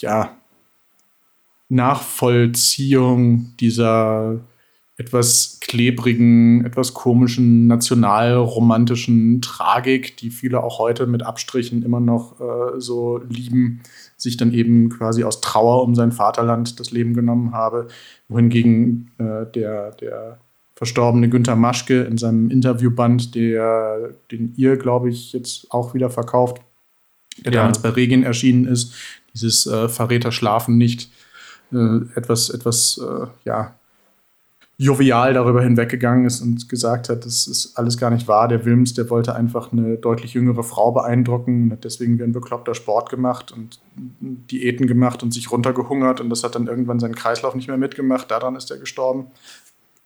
[0.00, 0.30] ja,
[1.68, 4.40] Nachvollziehung dieser
[4.96, 12.80] etwas klebrigen, etwas komischen, nationalromantischen Tragik, die viele auch heute mit Abstrichen immer noch äh,
[12.80, 13.80] so lieben,
[14.16, 17.86] sich dann eben quasi aus Trauer um sein Vaterland das Leben genommen habe,
[18.28, 20.40] wohingegen äh, der, der
[20.78, 26.58] verstorbene Günter Maschke in seinem Interviewband, der, den ihr, glaube ich, jetzt auch wieder verkauft,
[27.38, 27.60] der ja.
[27.62, 28.94] damals bei Regin erschienen ist,
[29.34, 31.10] dieses äh, Verräter schlafen nicht,
[31.72, 33.74] äh, etwas, etwas, äh, ja,
[34.76, 38.46] jovial darüber hinweggegangen ist und gesagt hat, das ist alles gar nicht wahr.
[38.46, 42.30] Der Wilms, der wollte einfach eine deutlich jüngere Frau beeindrucken und hat deswegen wie ein
[42.30, 47.16] bekloppter Sport gemacht und Diäten gemacht und sich runtergehungert und das hat dann irgendwann seinen
[47.16, 48.30] Kreislauf nicht mehr mitgemacht.
[48.30, 49.26] Daran ist er gestorben.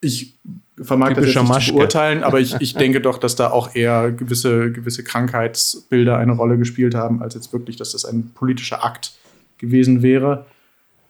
[0.02, 0.34] Ich
[0.80, 4.10] vermag das jetzt nicht zu beurteilen, aber ich, ich denke doch, dass da auch eher
[4.12, 9.12] gewisse, gewisse Krankheitsbilder eine Rolle gespielt haben, als jetzt wirklich, dass das ein politischer Akt
[9.58, 10.46] gewesen wäre.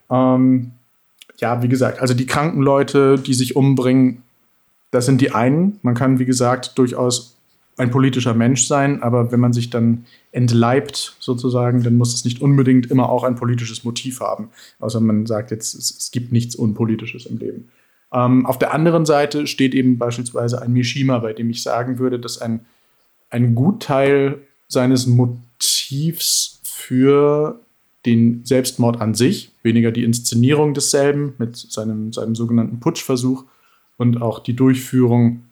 [0.09, 0.71] Ähm,
[1.37, 4.23] ja, wie gesagt, also die kranken Leute, die sich umbringen,
[4.91, 5.79] das sind die einen.
[5.81, 7.35] Man kann, wie gesagt, durchaus
[7.77, 12.41] ein politischer Mensch sein, aber wenn man sich dann entleibt, sozusagen, dann muss es nicht
[12.41, 14.49] unbedingt immer auch ein politisches Motiv haben.
[14.79, 17.69] Außer man sagt jetzt, es, es gibt nichts Unpolitisches im Leben.
[18.13, 22.19] Ähm, auf der anderen Seite steht eben beispielsweise ein Mishima, bei dem ich sagen würde,
[22.19, 22.65] dass ein,
[23.29, 27.59] ein Gutteil seines Motivs für
[28.05, 33.45] den Selbstmord an sich, weniger die Inszenierung desselben mit seinem, seinem sogenannten Putschversuch
[33.97, 35.43] und auch die Durchführung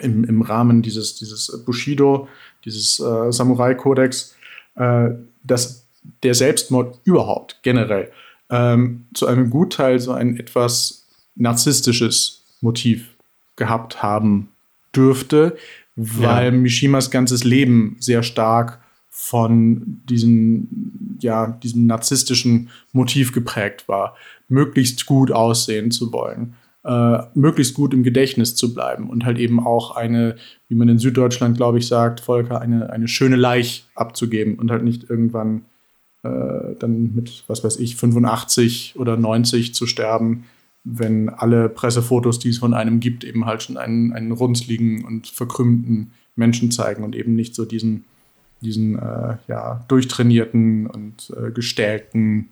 [0.00, 2.28] im, im Rahmen dieses, dieses Bushido,
[2.64, 4.34] dieses äh, Samurai-Kodex,
[4.74, 5.10] äh,
[5.44, 5.86] dass
[6.22, 8.10] der Selbstmord überhaupt generell
[8.50, 11.01] ähm, zu einem Gutteil so ein etwas
[11.34, 13.16] narzisstisches Motiv
[13.56, 14.48] gehabt haben
[14.94, 15.56] dürfte,
[15.96, 16.58] weil ja.
[16.58, 24.16] Mishimas ganzes Leben sehr stark von diesem, ja, diesem narzisstischen Motiv geprägt war,
[24.48, 29.64] möglichst gut aussehen zu wollen, äh, möglichst gut im Gedächtnis zu bleiben und halt eben
[29.64, 30.36] auch eine,
[30.68, 34.82] wie man in Süddeutschland, glaube ich, sagt, Volker, eine, eine schöne Leich abzugeben und halt
[34.82, 35.66] nicht irgendwann
[36.22, 40.44] äh, dann mit, was weiß ich, 85 oder 90 zu sterben,
[40.84, 45.28] wenn alle Pressefotos, die es von einem gibt, eben halt schon einen, einen runzligen und
[45.28, 48.04] verkrümmten Menschen zeigen und eben nicht so diesen
[48.62, 52.50] diesen äh, ja, durchtrainierten und äh, gestählten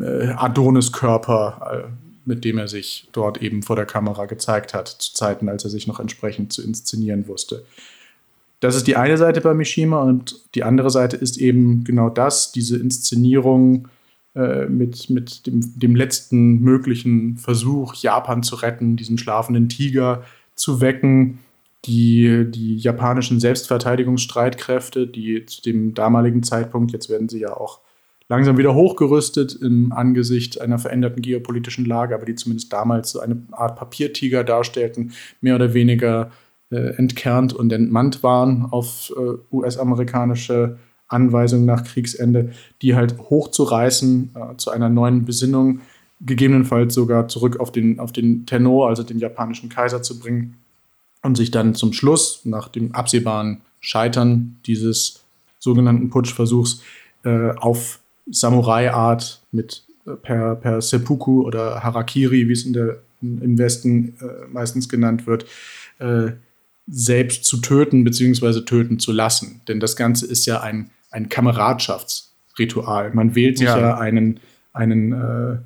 [0.00, 1.92] äh, Adonis-Körper, äh,
[2.24, 5.70] mit dem er sich dort eben vor der Kamera gezeigt hat, zu Zeiten, als er
[5.70, 7.64] sich noch entsprechend zu inszenieren wusste.
[8.60, 12.52] Das ist die eine Seite bei Mishima und die andere Seite ist eben genau das,
[12.52, 13.88] diese Inszenierung
[14.34, 20.22] äh, mit, mit dem, dem letzten möglichen Versuch, Japan zu retten, diesen schlafenden Tiger
[20.54, 21.38] zu wecken,
[21.84, 27.80] die, die japanischen Selbstverteidigungsstreitkräfte, die zu dem damaligen Zeitpunkt, jetzt werden sie ja auch
[28.28, 33.42] langsam wieder hochgerüstet im Angesicht einer veränderten geopolitischen Lage, aber die zumindest damals so eine
[33.50, 36.30] Art Papiertiger darstellten, mehr oder weniger
[36.70, 40.78] äh, entkernt und entmannt waren auf äh, US-amerikanische
[41.12, 45.80] Anweisungen nach Kriegsende, die halt hochzureißen äh, zu einer neuen Besinnung,
[46.20, 50.56] gegebenenfalls sogar zurück auf den, auf den Tenno, also den japanischen Kaiser zu bringen
[51.22, 55.22] und sich dann zum Schluss, nach dem absehbaren Scheitern dieses
[55.58, 56.82] sogenannten Putschversuchs,
[57.24, 63.58] äh, auf Samurai-Art mit äh, per, per Seppuku oder Harakiri, wie es in der, im
[63.58, 65.46] Westen äh, meistens genannt wird,
[65.98, 66.32] äh,
[66.88, 68.62] selbst zu töten bzw.
[68.62, 69.60] töten zu lassen.
[69.68, 73.12] Denn das Ganze ist ja ein, ein Kameradschaftsritual.
[73.14, 74.40] Man wählt sich ja, ja einen,
[74.72, 75.58] einen, äh,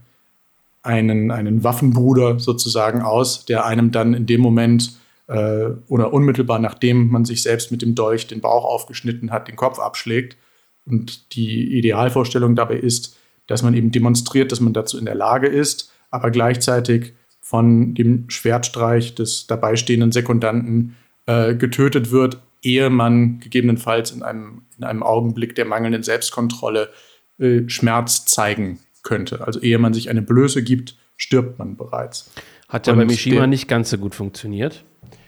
[0.82, 4.92] einen, einen Waffenbruder sozusagen aus, der einem dann in dem Moment
[5.28, 9.56] äh, oder unmittelbar nachdem man sich selbst mit dem Dolch den Bauch aufgeschnitten hat, den
[9.56, 10.36] Kopf abschlägt.
[10.84, 15.46] Und die Idealvorstellung dabei ist, dass man eben demonstriert, dass man dazu in der Lage
[15.48, 23.40] ist, aber gleichzeitig von dem Schwertstreich des dabei stehenden Sekundanten äh, getötet wird, ehe man
[23.40, 26.90] gegebenenfalls in einem, in einem Augenblick der mangelnden Selbstkontrolle
[27.38, 29.46] äh, Schmerz zeigen könnte.
[29.46, 32.30] Also ehe man sich eine Blöße gibt, stirbt man bereits.
[32.68, 34.84] Hat ja Und bei Mishima nicht ganz so gut funktioniert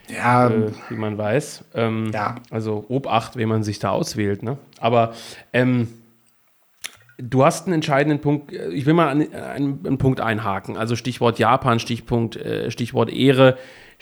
[0.09, 1.65] ja, äh, wie man weiß.
[1.75, 2.35] Ähm, ja.
[2.49, 4.43] Also Obacht, wenn man sich da auswählt.
[4.43, 4.57] Ne?
[4.79, 5.13] Aber
[5.53, 5.87] ähm,
[7.17, 8.51] du hast einen entscheidenden Punkt.
[8.51, 10.77] Ich will mal einen, einen, einen Punkt einhaken.
[10.77, 13.57] Also Stichwort Japan, Stichpunkt, äh, Stichwort Ehre,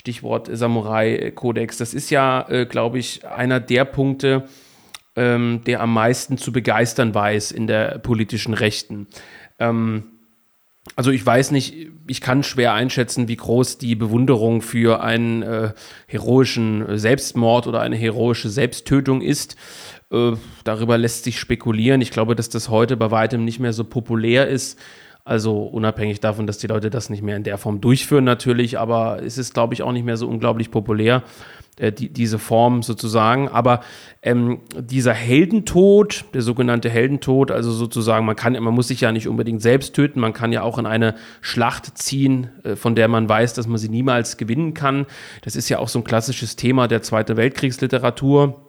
[0.08, 1.76] Stichwort Samurai-Kodex.
[1.76, 4.46] Das ist ja, äh, glaube ich, einer der Punkte,
[5.18, 9.08] ähm, der am meisten zu begeistern weiß in der politischen Rechten.
[9.60, 10.06] Ähm,
[10.96, 15.74] also ich weiß nicht, ich kann schwer einschätzen, wie groß die Bewunderung für einen äh,
[16.08, 19.58] heroischen Selbstmord oder eine heroische Selbsttötung ist.
[20.10, 22.00] Äh, darüber lässt sich spekulieren.
[22.00, 24.80] Ich glaube, dass das heute bei weitem nicht mehr so populär ist.
[25.28, 29.22] Also unabhängig davon, dass die Leute das nicht mehr in der Form durchführen natürlich, aber
[29.22, 31.22] es ist, glaube ich, auch nicht mehr so unglaublich populär,
[31.76, 33.50] äh, die, diese Form sozusagen.
[33.50, 33.82] Aber
[34.24, 39.28] ähm, dieser Heldentod, der sogenannte Heldentod, also sozusagen, man kann, man muss sich ja nicht
[39.28, 43.28] unbedingt selbst töten, man kann ja auch in eine Schlacht ziehen, äh, von der man
[43.28, 45.08] weiß, dass man sie niemals gewinnen kann.
[45.42, 48.67] Das ist ja auch so ein klassisches Thema der Zweite Weltkriegsliteratur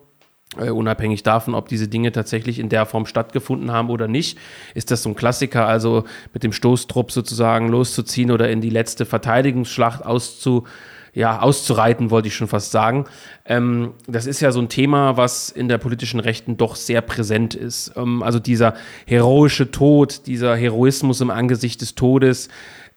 [0.56, 4.38] Uh, unabhängig davon, ob diese Dinge tatsächlich in der Form stattgefunden haben oder nicht,
[4.74, 9.04] ist das so ein Klassiker, also mit dem Stoßtrupp sozusagen loszuziehen oder in die letzte
[9.04, 10.64] Verteidigungsschlacht auszu,
[11.12, 13.04] ja, auszureiten, wollte ich schon fast sagen.
[13.44, 17.54] Ähm, das ist ja so ein Thema, was in der politischen Rechten doch sehr präsent
[17.54, 17.92] ist.
[17.96, 18.74] Ähm, also dieser
[19.06, 22.48] heroische Tod, dieser Heroismus im Angesicht des Todes,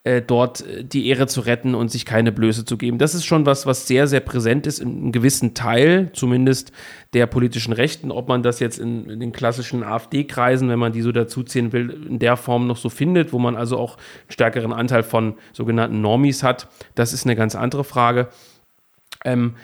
[0.04, 2.98] äh, dort äh, die Ehre zu retten und sich keine Blöße zu geben.
[2.98, 6.72] Das ist schon was, was sehr, sehr präsent ist, in einem gewissen Teil zumindest
[7.12, 8.10] der politischen Rechten.
[8.10, 12.06] Ob man das jetzt in, in den klassischen AfD-Kreisen, wenn man die so dazuziehen will,
[12.08, 16.00] in der Form noch so findet, wo man also auch einen stärkeren Anteil von sogenannten
[16.00, 18.28] Normis hat, das ist eine ganz andere Frage.
[19.24, 19.54] Ähm,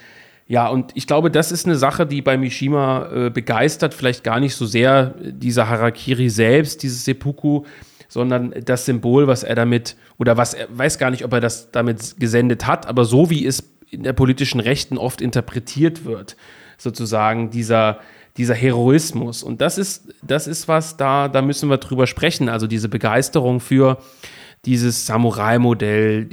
[0.46, 4.40] ja, und ich glaube, das ist eine Sache, die bei Mishima äh, begeistert, vielleicht gar
[4.40, 7.64] nicht so sehr dieser Harakiri selbst, dieses Seppuku,
[8.08, 11.70] sondern das Symbol, was er damit, oder was er weiß gar nicht, ob er das
[11.70, 16.36] damit gesendet hat, aber so wie es in der politischen Rechten oft interpretiert wird,
[16.78, 18.00] sozusagen dieser,
[18.36, 19.42] dieser Heroismus.
[19.42, 22.48] Und das ist, das ist was, da, da müssen wir drüber sprechen.
[22.48, 23.98] Also diese Begeisterung für
[24.64, 26.28] dieses Samurai-Modell,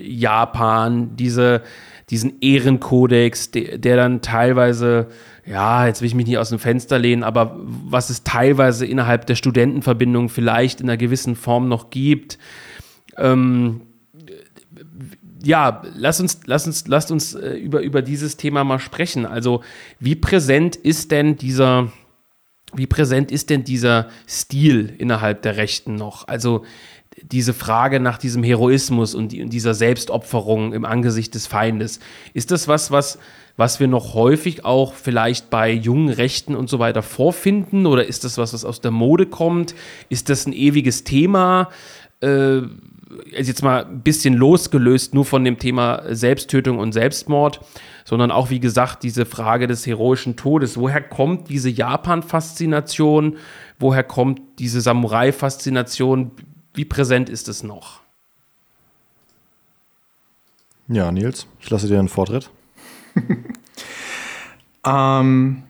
[0.00, 1.62] Japan, diese,
[2.10, 5.08] diesen Ehrenkodex, der, der dann teilweise
[5.46, 9.26] ja, jetzt will ich mich nicht aus dem Fenster lehnen, aber was es teilweise innerhalb
[9.26, 12.38] der Studentenverbindung vielleicht in einer gewissen Form noch gibt.
[13.16, 13.82] Ähm,
[15.42, 19.24] ja, lass uns, lass uns, lasst uns äh, über, über dieses Thema mal sprechen.
[19.24, 19.62] Also,
[20.00, 21.92] wie präsent ist denn dieser,
[22.74, 26.26] wie präsent ist denn dieser Stil innerhalb der Rechten noch?
[26.26, 26.64] Also,
[27.22, 32.00] diese Frage nach diesem Heroismus und, die, und dieser Selbstopferung im Angesicht des Feindes.
[32.34, 33.18] Ist das was, was
[33.56, 37.86] was wir noch häufig auch vielleicht bei jungen Rechten und so weiter vorfinden?
[37.86, 39.74] Oder ist das was, was aus der Mode kommt?
[40.08, 41.70] Ist das ein ewiges Thema?
[42.20, 42.62] Äh,
[43.30, 47.60] jetzt mal ein bisschen losgelöst nur von dem Thema Selbsttötung und Selbstmord,
[48.04, 50.76] sondern auch, wie gesagt, diese Frage des heroischen Todes.
[50.76, 53.38] Woher kommt diese Japan-Faszination?
[53.78, 56.32] Woher kommt diese Samurai-Faszination?
[56.74, 58.00] Wie präsent ist es noch?
[60.88, 62.50] Ja, Nils, ich lasse dir einen Vortritt.
[64.86, 65.62] ähm,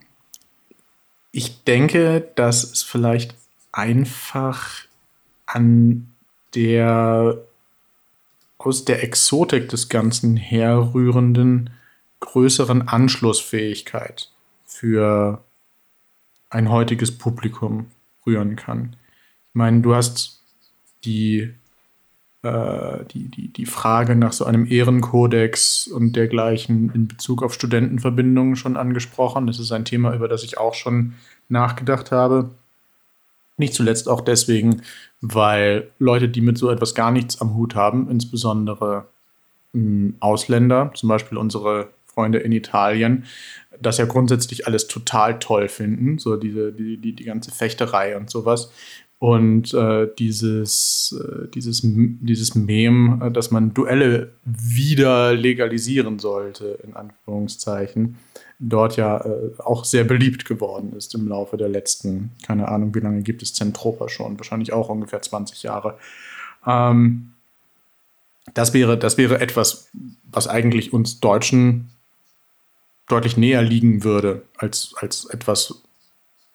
[1.33, 3.35] ich denke, dass es vielleicht
[3.73, 4.87] einfach
[5.47, 6.09] an
[6.55, 7.39] der
[8.59, 11.71] aus der Exotik des Ganzen herrührenden
[12.21, 14.33] größeren Anschlussfähigkeit
[14.65, 15.45] für
[16.51, 17.87] ein heutiges Publikum
[18.27, 18.97] rühren kann.
[19.51, 20.43] Ich meine, du hast
[21.05, 21.55] die
[23.13, 28.77] die, die, die Frage nach so einem Ehrenkodex und dergleichen in Bezug auf Studentenverbindungen schon
[28.77, 29.47] angesprochen.
[29.47, 31.15] Das ist ein Thema, über das ich auch schon
[31.49, 32.51] nachgedacht habe.
[33.57, 34.83] Nicht zuletzt auch deswegen,
[35.21, 39.07] weil Leute, die mit so etwas gar nichts am Hut haben, insbesondere
[39.73, 43.25] hm, Ausländer, zum Beispiel unsere Freunde in Italien,
[43.81, 48.31] das ja grundsätzlich alles total toll finden, so diese, die, die, die ganze Fechterei und
[48.31, 48.71] sowas.
[49.19, 56.95] Und äh, dieses, äh, dieses, dieses Mem, äh, dass man Duelle wieder legalisieren sollte, in
[56.95, 58.19] Anführungszeichen,
[58.59, 63.01] dort ja äh, auch sehr beliebt geworden ist im Laufe der letzten, keine Ahnung, wie
[63.01, 65.99] lange gibt es Zentropa schon, wahrscheinlich auch ungefähr 20 Jahre.
[66.67, 67.33] Ähm,
[68.53, 69.89] das, wäre, das wäre etwas,
[70.31, 71.91] was eigentlich uns Deutschen
[73.09, 75.83] deutlich näher liegen würde, als, als etwas,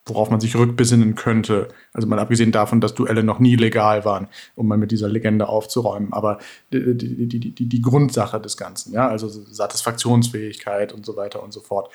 [0.06, 1.68] worauf man sich rückbesinnen könnte.
[1.92, 5.48] Also mal abgesehen davon, dass Duelle noch nie legal waren, um mal mit dieser Legende
[5.48, 6.12] aufzuräumen.
[6.12, 6.38] Aber
[6.72, 11.60] die, die, die, die, Grundsache des Ganzen, ja, also Satisfaktionsfähigkeit und so weiter und so
[11.60, 11.90] fort.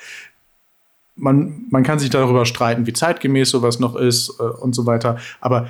[1.16, 5.18] Man, man kann sich darüber streiten, wie zeitgemäß sowas noch ist äh, und so weiter.
[5.40, 5.68] Aber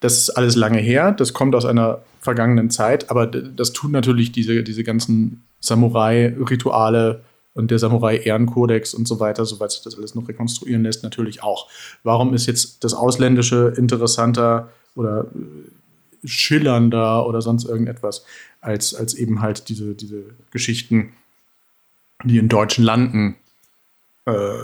[0.00, 4.32] das ist alles lange her, das kommt aus einer vergangenen Zeit, aber das tun natürlich
[4.32, 7.22] diese, diese ganzen Samurai-Rituale
[7.54, 11.68] und der Samurai-Ehrenkodex und so weiter, soweit sich das alles noch rekonstruieren lässt, natürlich auch.
[12.02, 18.24] Warum ist jetzt das Ausländische interessanter oder äh, schillernder oder sonst irgendetwas
[18.60, 21.12] als, als eben halt diese, diese Geschichten,
[22.24, 23.36] die in deutschen Landen
[24.24, 24.58] äh,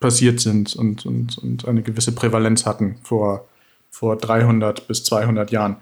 [0.00, 3.48] passiert sind und, und, und eine gewisse Prävalenz hatten vor,
[3.90, 5.76] vor 300 bis 200 Jahren.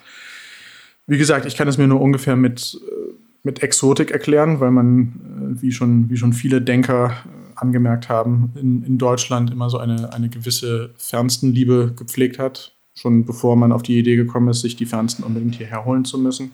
[1.07, 5.57] Wie gesagt, ich kann es mir nur ungefähr mit äh, mit Exotik erklären, weil man,
[5.59, 9.79] äh, wie, schon, wie schon viele Denker äh, angemerkt haben, in, in Deutschland immer so
[9.79, 14.77] eine, eine gewisse Fernstenliebe gepflegt hat, schon bevor man auf die Idee gekommen ist, sich
[14.77, 16.53] die Fernsten unbedingt hierher holen zu müssen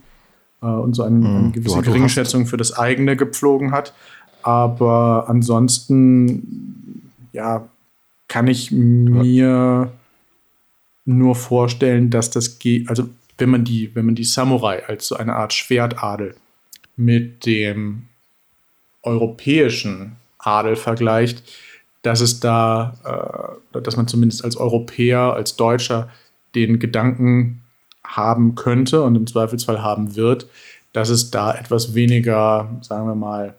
[0.62, 3.94] äh, und so eine, eine gewisse Geringschätzung für das eigene gepflogen hat.
[4.42, 7.68] Aber ansonsten, ja,
[8.28, 9.90] kann ich mir
[11.04, 15.16] nur vorstellen, dass das geht, also wenn man die, wenn man die Samurai als so
[15.16, 16.34] eine Art Schwertadel
[16.96, 18.08] mit dem
[19.02, 21.42] europäischen Adel vergleicht,
[22.02, 26.08] dass es da, äh, dass man zumindest als Europäer, als Deutscher
[26.54, 27.62] den Gedanken
[28.04, 30.46] haben könnte und im Zweifelsfall haben wird,
[30.92, 33.54] dass es da etwas weniger, sagen wir mal,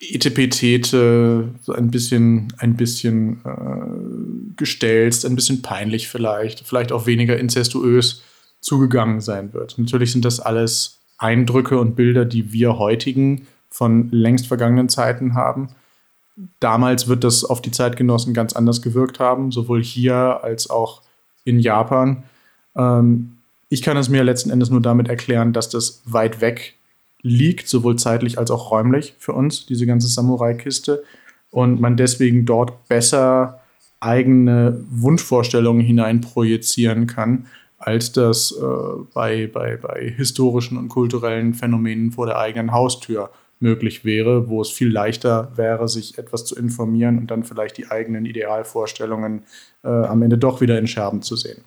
[0.00, 7.38] Etepetete, so ein bisschen, ein bisschen äh, gestelzt, ein bisschen peinlich vielleicht, vielleicht auch weniger
[7.38, 8.22] inzestuös
[8.66, 9.78] zugegangen sein wird.
[9.78, 15.68] Natürlich sind das alles Eindrücke und Bilder, die wir heutigen von längst vergangenen Zeiten haben.
[16.58, 21.02] Damals wird das auf die Zeitgenossen ganz anders gewirkt haben, sowohl hier als auch
[21.44, 22.24] in Japan.
[22.76, 26.74] Ähm, ich kann es mir letzten Endes nur damit erklären, dass das weit weg
[27.22, 31.04] liegt, sowohl zeitlich als auch räumlich für uns, diese ganze Samurai-Kiste.
[31.52, 33.60] Und man deswegen dort besser
[34.00, 37.46] eigene Wunschvorstellungen hineinprojizieren kann,
[37.78, 38.64] als das äh,
[39.12, 44.70] bei, bei, bei historischen und kulturellen Phänomenen vor der eigenen Haustür möglich wäre, wo es
[44.70, 49.44] viel leichter wäre, sich etwas zu informieren und dann vielleicht die eigenen Idealvorstellungen
[49.82, 51.64] äh, am Ende doch wieder in Scherben zu sehen.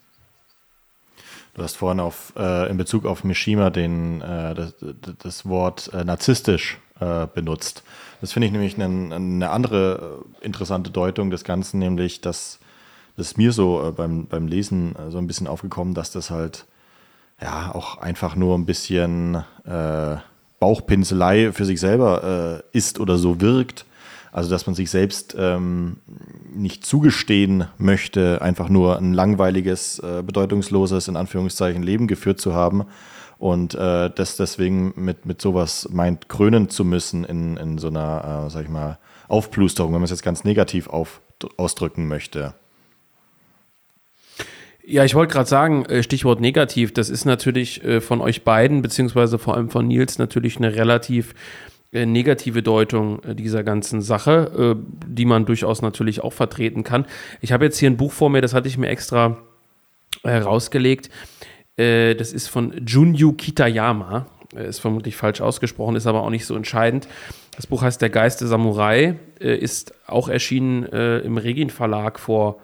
[1.55, 4.75] Du hast vorhin auf, äh, in Bezug auf Mishima den, äh, das,
[5.19, 7.83] das, Wort äh, narzisstisch äh, benutzt.
[8.21, 12.59] Das finde ich nämlich eine, eine andere äh, interessante Deutung des Ganzen, nämlich, dass
[13.19, 16.65] das mir so äh, beim, beim Lesen so ein bisschen aufgekommen, dass das halt
[17.41, 19.43] ja auch einfach nur ein bisschen
[20.59, 23.85] Bauchpinselei für sich selber ist oder so wirkt
[24.31, 25.97] also, dass man sich selbst ähm,
[26.53, 32.85] nicht zugestehen möchte, einfach nur ein langweiliges, äh, bedeutungsloses, in Anführungszeichen, Leben geführt zu haben
[33.39, 38.45] und äh, das deswegen mit, mit sowas meint, krönen zu müssen in, in so einer,
[38.45, 41.21] äh, sag ich mal, Aufplusterung, wenn man es jetzt ganz negativ auf,
[41.57, 42.53] ausdrücken möchte.
[44.91, 48.81] Ja, ich wollte gerade sagen, äh, Stichwort negativ, das ist natürlich äh, von euch beiden,
[48.81, 51.35] beziehungsweise vor allem von Nils, natürlich eine relativ
[51.91, 54.75] äh, negative Deutung dieser ganzen Sache,
[55.05, 57.05] die man durchaus natürlich auch vertreten kann.
[57.39, 59.37] Ich habe jetzt hier ein Buch vor mir, das hatte ich mir extra
[60.23, 61.11] herausgelegt.
[61.75, 64.25] das ist von Junyu Kitayama.
[64.55, 67.07] Ist vermutlich falsch ausgesprochen, ist aber auch nicht so entscheidend.
[67.55, 72.59] Das Buch heißt Der Geist der Samurai, ist auch erschienen im Regin Verlag vor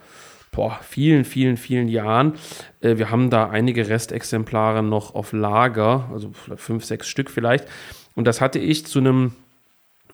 [0.55, 2.33] boah, vielen, vielen, vielen Jahren.
[2.79, 7.67] wir haben da einige Restexemplare noch auf Lager, also fünf, sechs Stück vielleicht.
[8.15, 9.33] Und das hatte ich zu einem,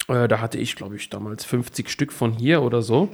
[0.08, 3.10] äh, da hatte ich, glaube ich, damals 50 Stück von hier oder so.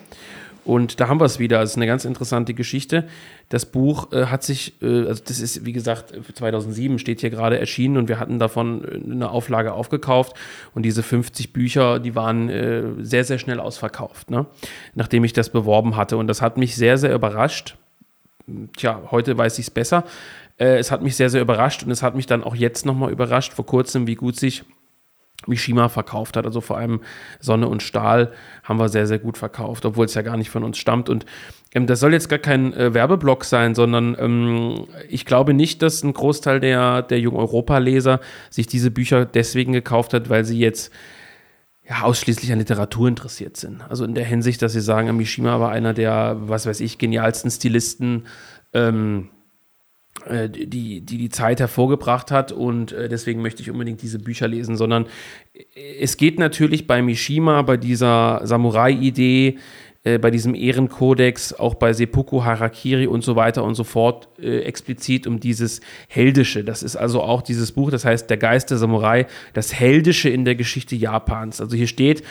[0.68, 1.62] Und da haben wir es wieder.
[1.62, 3.08] Das ist eine ganz interessante Geschichte.
[3.48, 7.58] Das Buch äh, hat sich, äh, also das ist, wie gesagt, 2007 steht hier gerade
[7.58, 10.34] erschienen und wir hatten davon äh, eine Auflage aufgekauft.
[10.76, 14.46] Und diese 50 Bücher, die waren äh, sehr, sehr schnell ausverkauft, ne?
[14.94, 16.18] nachdem ich das beworben hatte.
[16.18, 17.78] Und das hat mich sehr, sehr überrascht.
[18.76, 20.04] Tja, heute weiß ich es besser.
[20.58, 23.14] Äh, es hat mich sehr, sehr überrascht und es hat mich dann auch jetzt nochmal
[23.14, 24.66] überrascht, vor kurzem, wie gut sich
[25.46, 26.46] Mishima verkauft hat.
[26.46, 27.02] Also vor allem
[27.40, 28.32] Sonne und Stahl
[28.64, 31.10] haben wir sehr, sehr gut verkauft, obwohl es ja gar nicht von uns stammt.
[31.10, 31.26] Und
[31.74, 36.04] ähm, das soll jetzt gar kein äh, Werbeblock sein, sondern ähm, ich glaube nicht, dass
[36.04, 38.20] ein Großteil der, der Jung Europa-Leser
[38.50, 40.92] sich diese Bücher deswegen gekauft hat, weil sie jetzt
[41.88, 43.82] ja, ausschließlich an Literatur interessiert sind.
[43.90, 47.50] Also in der Hinsicht, dass sie sagen, Mishima war einer der, was weiß ich, genialsten
[47.50, 48.26] Stilisten.
[48.74, 49.37] Ähm, äh,
[50.50, 54.76] die, die die Zeit hervorgebracht hat und äh, deswegen möchte ich unbedingt diese Bücher lesen,
[54.76, 55.06] sondern
[55.54, 55.64] äh,
[56.00, 59.58] es geht natürlich bei Mishima, bei dieser Samurai-Idee,
[60.22, 65.28] bei diesem Ehrenkodex, auch bei Seppuku Harakiri und so weiter und so fort äh, explizit
[65.28, 66.64] um dieses Heldische.
[66.64, 70.46] Das ist also auch dieses Buch, das heißt Der Geist der Samurai, das Heldische in
[70.46, 71.60] der Geschichte Japans.
[71.60, 72.24] Also hier steht,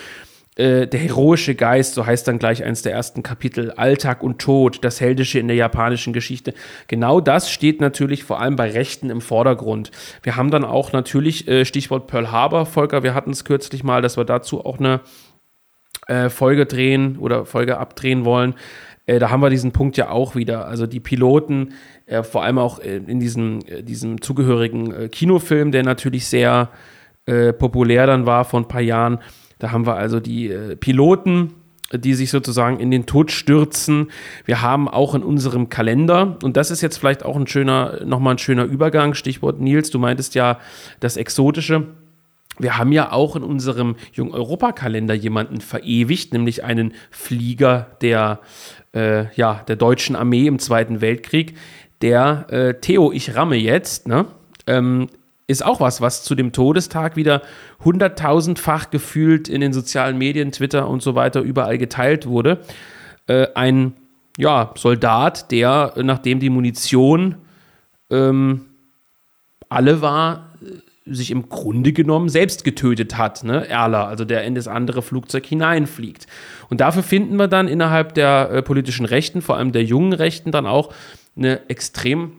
[0.57, 4.83] äh, der heroische Geist, so heißt dann gleich eins der ersten Kapitel, Alltag und Tod,
[4.83, 6.55] das Heldische in der japanischen Geschichte.
[6.89, 9.91] Genau das steht natürlich vor allem bei Rechten im Vordergrund.
[10.23, 14.01] Wir haben dann auch natürlich, äh, Stichwort Pearl Harbor, Volker, wir hatten es kürzlich mal,
[14.01, 15.01] dass wir dazu auch eine
[16.07, 18.55] äh, Folge drehen oder Folge abdrehen wollen.
[19.09, 20.67] Da haben wir diesen Punkt ja auch wieder.
[20.67, 21.75] Also die Piloten,
[22.23, 26.71] vor allem auch in diesem, diesem zugehörigen Kinofilm, der natürlich sehr
[27.25, 29.21] populär dann war vor ein paar Jahren,
[29.59, 31.55] da haben wir also die äh, Piloten,
[31.93, 34.11] die sich sozusagen in den Tod stürzen.
[34.45, 38.35] Wir haben auch in unserem Kalender, und das ist jetzt vielleicht auch ein schöner, nochmal
[38.35, 40.59] ein schöner Übergang, Stichwort Nils, du meintest ja
[41.01, 41.87] das Exotische.
[42.59, 48.41] Wir haben ja auch in unserem Jung-Europa-Kalender jemanden verewigt, nämlich einen Flieger der
[48.97, 51.57] äh, ja, der deutschen Armee im Zweiten Weltkrieg.
[52.03, 54.27] Der äh, Theo, ich ramme jetzt, ne?
[54.67, 55.09] Ähm,
[55.47, 57.43] ist auch was, was zu dem Todestag wieder
[57.85, 62.61] hunderttausendfach gefühlt in den sozialen Medien, Twitter und so weiter überall geteilt wurde.
[63.27, 63.95] Äh, ein
[64.37, 67.37] ja, Soldat, der, nachdem die Munition
[68.11, 68.67] ähm,
[69.69, 70.51] alle war,
[71.07, 73.69] sich im Grunde genommen selbst getötet hat, ne?
[73.69, 76.27] Erler, also der in das andere Flugzeug hineinfliegt.
[76.69, 80.51] Und dafür finden wir dann innerhalb der äh, politischen Rechten, vor allem der jungen Rechten,
[80.51, 80.93] dann auch
[81.37, 82.33] eine extrem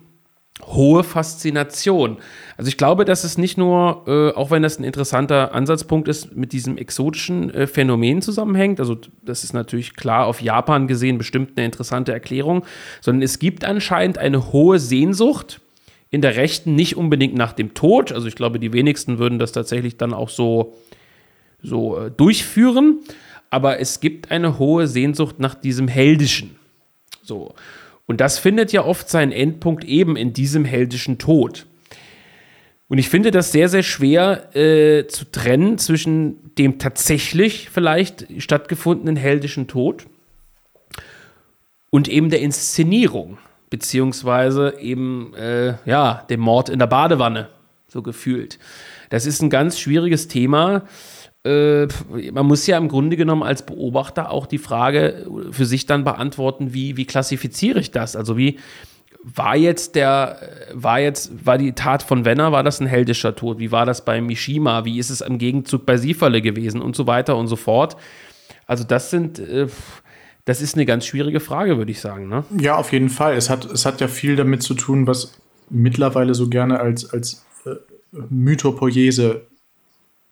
[0.64, 2.18] hohe Faszination.
[2.58, 6.36] Also ich glaube, dass es nicht nur, äh, auch wenn das ein interessanter Ansatzpunkt ist,
[6.36, 11.52] mit diesem exotischen äh, Phänomen zusammenhängt, also das ist natürlich klar auf Japan gesehen bestimmt
[11.56, 12.66] eine interessante Erklärung,
[13.00, 15.62] sondern es gibt anscheinend eine hohe Sehnsucht
[16.10, 19.52] in der Rechten, nicht unbedingt nach dem Tod, also ich glaube, die wenigsten würden das
[19.52, 20.74] tatsächlich dann auch so,
[21.62, 23.02] so äh, durchführen,
[23.52, 26.56] aber es gibt eine hohe Sehnsucht nach diesem Heldischen.
[27.22, 27.54] So.
[28.08, 31.68] Und das findet ja oft seinen Endpunkt eben in diesem heldischen Tod.
[32.90, 39.18] Und ich finde das sehr, sehr schwer äh, zu trennen zwischen dem tatsächlich vielleicht stattgefundenen
[39.18, 40.06] heldischen Tod
[41.90, 43.38] und eben der Inszenierung,
[43.70, 47.50] beziehungsweise eben, äh, ja, dem Mord in der Badewanne,
[47.88, 48.58] so gefühlt.
[49.10, 50.84] Das ist ein ganz schwieriges Thema
[51.48, 51.88] äh,
[52.32, 56.74] man muss ja im Grunde genommen als Beobachter auch die Frage für sich dann beantworten,
[56.74, 58.16] wie, wie klassifiziere ich das?
[58.16, 58.60] Also wie
[59.24, 60.40] war jetzt der,
[60.74, 63.60] war jetzt, war die Tat von Wenner, war das ein heldischer Tod?
[63.60, 64.86] Wie war das bei Mishima?
[64.86, 67.98] Wie ist es im Gegenzug bei Sieferle gewesen und so weiter und so fort?
[68.66, 69.68] Also das sind, äh,
[70.46, 72.30] das ist eine ganz schwierige Frage, würde ich sagen.
[72.30, 72.46] Ne?
[72.60, 73.36] Ja, auf jeden Fall.
[73.36, 75.34] Es hat, es hat ja viel damit zu tun, was
[75.70, 77.76] mittlerweile so gerne als, als äh,
[78.30, 79.42] Mythopoiese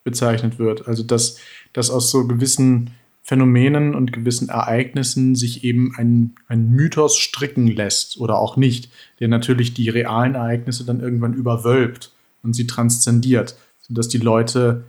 [0.03, 0.87] bezeichnet wird.
[0.87, 1.39] Also dass,
[1.73, 2.91] dass aus so gewissen
[3.27, 9.29] Phänomenen und gewissen Ereignissen sich eben ein, ein Mythos stricken lässt oder auch nicht, der
[9.29, 12.11] natürlich die realen Ereignisse dann irgendwann überwölbt
[12.43, 14.83] und sie transzendiert, sodass die Leute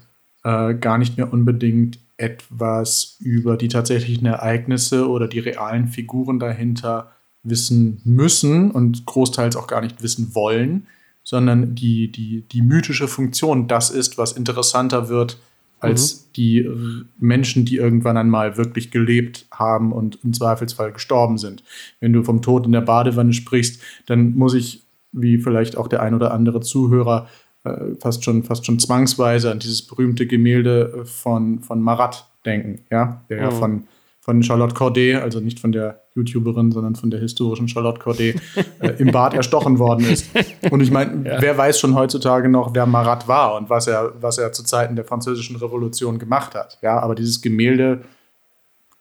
[0.45, 7.13] äh, gar nicht mehr unbedingt etwas über die tatsächlichen Ereignisse oder die realen Figuren dahinter
[7.43, 10.89] wissen müssen und großteils auch gar nicht wissen wollen,
[11.25, 15.39] sondern die, die, die mythische Funktion das ist, was interessanter wird
[15.87, 16.33] als mhm.
[16.37, 16.71] die
[17.19, 21.63] Menschen, die irgendwann einmal wirklich gelebt haben und im Zweifelsfall gestorben sind.
[22.01, 24.83] Wenn du vom Tod in der Badewanne sprichst, dann muss ich,
[25.13, 27.29] wie vielleicht auch der ein oder andere Zuhörer,
[27.65, 33.25] äh, fast, schon, fast schon zwangsweise an dieses berühmte Gemälde von, von Marat denken, ja,
[33.29, 33.43] der mhm.
[33.43, 33.85] ja von
[34.27, 38.35] von Charlotte Corday, also nicht von der YouTuberin, sondern von der historischen Charlotte Corday,
[38.81, 40.27] äh, im Bad erstochen worden ist.
[40.69, 41.41] Und ich meine, ja.
[41.41, 44.97] wer weiß schon heutzutage noch, wer Marat war und was er, was er zu Zeiten
[44.97, 46.77] der Französischen Revolution gemacht hat.
[46.83, 48.03] Ja, aber dieses Gemälde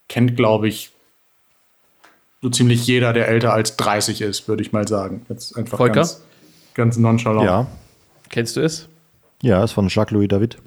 [0.07, 0.91] kennt, glaube ich,
[2.43, 5.26] so ziemlich jeder, der älter als 30 ist, würde ich mal sagen.
[5.28, 5.95] Jetzt einfach Volker?
[5.95, 6.21] ganz,
[6.76, 7.47] ganz nonchalant.
[7.47, 7.65] Ja.
[8.30, 8.89] Kennst du es?
[9.41, 10.59] Ja, ist von Jacques-Louis David.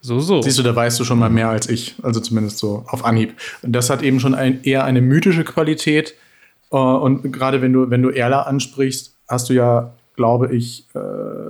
[0.00, 0.40] So, so.
[0.40, 3.34] Siehst du, da weißt du schon mal mehr als ich, also zumindest so auf Anhieb.
[3.62, 6.14] Und das hat eben schon ein, eher eine mythische Qualität.
[6.72, 10.98] Äh, und gerade wenn du, wenn du Erla ansprichst, hast du ja, glaube ich, äh,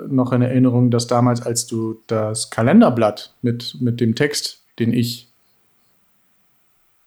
[0.09, 5.29] noch in Erinnerung, dass damals, als du das Kalenderblatt mit, mit dem Text, den ich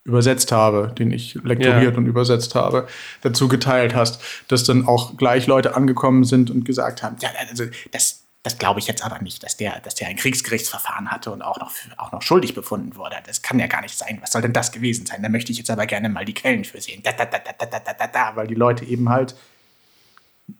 [0.06, 1.98] übersetzt habe, den ich lektoriert ja.
[1.98, 2.88] und übersetzt habe,
[3.22, 7.66] dazu geteilt hast, dass dann auch gleich Leute angekommen sind und gesagt haben, ja, also
[7.91, 11.41] das, das glaube ich jetzt aber nicht, dass der, dass der ein Kriegsgerichtsverfahren hatte und
[11.41, 13.16] auch noch, auch noch schuldig befunden wurde.
[13.26, 14.20] Das kann ja gar nicht sein.
[14.22, 15.24] Was soll denn das gewesen sein?
[15.24, 17.02] Da möchte ich jetzt aber gerne mal die Quellen für sehen.
[17.04, 19.36] Da, da, da, da, da, da, da, da, weil die Leute eben halt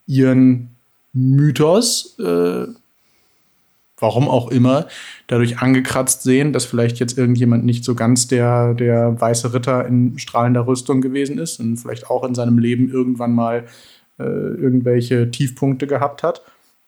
[0.08, 0.78] ihren
[1.12, 2.68] Mythos, äh,
[3.98, 4.88] warum auch immer,
[5.28, 10.18] dadurch angekratzt sehen, dass vielleicht jetzt irgendjemand nicht so ganz der, der weiße Ritter in
[10.20, 13.66] strahlender Rüstung gewesen ist und vielleicht auch in seinem Leben irgendwann mal
[14.20, 16.44] äh, irgendwelche Tiefpunkte gehabt hat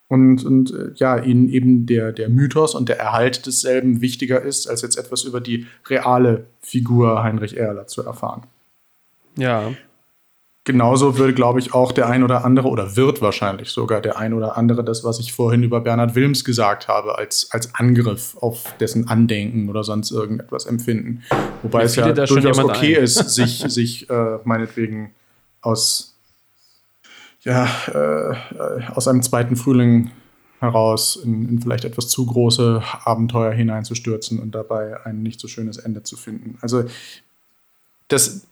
[0.08, 4.68] und, und äh, ja, ihnen eben der, der Mythos und der Erhalt desselben wichtiger ist,
[4.68, 8.44] als jetzt etwas über die reale Figur Heinrich Erler zu erfahren.
[9.36, 9.72] Ja.
[10.64, 14.34] Genauso würde, glaube ich, auch der ein oder andere, oder wird wahrscheinlich sogar der ein
[14.34, 18.76] oder andere das, was ich vorhin über Bernhard Wilms gesagt habe, als, als Angriff auf
[18.80, 21.22] dessen Andenken oder sonst irgendetwas empfinden.
[21.62, 23.04] Wobei es ja durchaus okay ein.
[23.04, 25.14] ist, sich, sich äh, meinetwegen
[25.62, 26.15] aus
[27.46, 30.12] ja, äh, aus einem zweiten Frühling
[30.60, 35.78] heraus in, in, vielleicht etwas zu große Abenteuer hineinzustürzen und dabei ein nicht so schönes
[35.78, 36.58] Ende zu finden.
[36.62, 36.86] Also
[38.08, 38.48] das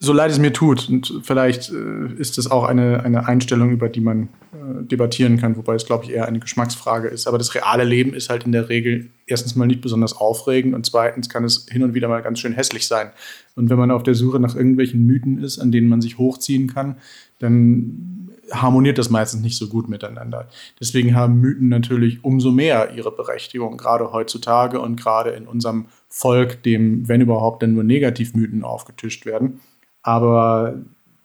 [0.00, 3.88] so leid es mir tut, und vielleicht äh, ist es auch eine, eine Einstellung, über
[3.88, 7.26] die man äh, debattieren kann, wobei es, glaube ich, eher eine Geschmacksfrage ist.
[7.26, 10.84] Aber das reale Leben ist halt in der Regel erstens mal nicht besonders aufregend und
[10.86, 13.10] zweitens kann es hin und wieder mal ganz schön hässlich sein.
[13.54, 16.66] Und wenn man auf der Suche nach irgendwelchen Mythen ist, an denen man sich hochziehen
[16.66, 16.96] kann,
[17.38, 20.48] dann harmoniert das meistens nicht so gut miteinander.
[20.80, 26.62] Deswegen haben Mythen natürlich umso mehr ihre Berechtigung, gerade heutzutage und gerade in unserem Volk,
[26.62, 29.60] dem, wenn überhaupt, dann nur Negativmythen aufgetischt werden.
[30.02, 30.80] Aber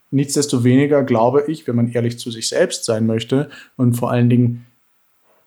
[0.10, 4.66] nichtsdestoweniger glaube ich, wenn man ehrlich zu sich selbst sein möchte und vor allen Dingen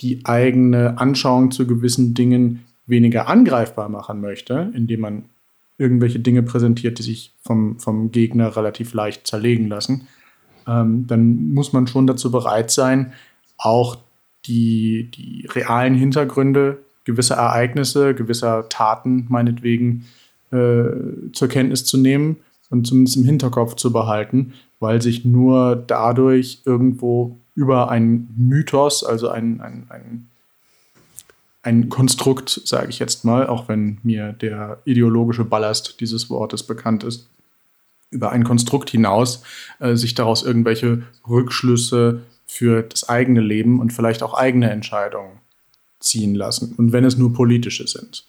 [0.00, 5.24] die eigene Anschauung zu gewissen Dingen weniger angreifbar machen möchte, indem man
[5.78, 10.06] irgendwelche Dinge präsentiert, die sich vom, vom Gegner relativ leicht zerlegen lassen,
[10.66, 13.12] ähm, dann muss man schon dazu bereit sein,
[13.58, 13.96] auch
[14.46, 20.06] die, die realen Hintergründe gewisser Ereignisse, gewisser Taten meinetwegen
[20.50, 20.84] äh,
[21.32, 22.36] zur Kenntnis zu nehmen
[22.70, 29.28] und zumindest im Hinterkopf zu behalten, weil sich nur dadurch irgendwo über ein Mythos, also
[29.28, 30.28] ein, ein, ein,
[31.62, 37.04] ein Konstrukt, sage ich jetzt mal, auch wenn mir der ideologische Ballast dieses Wortes bekannt
[37.04, 37.28] ist,
[38.14, 39.42] über ein Konstrukt hinaus
[39.80, 45.40] äh, sich daraus irgendwelche Rückschlüsse für das eigene Leben und vielleicht auch eigene Entscheidungen
[46.00, 46.74] ziehen lassen.
[46.76, 48.24] Und wenn es nur politische sind.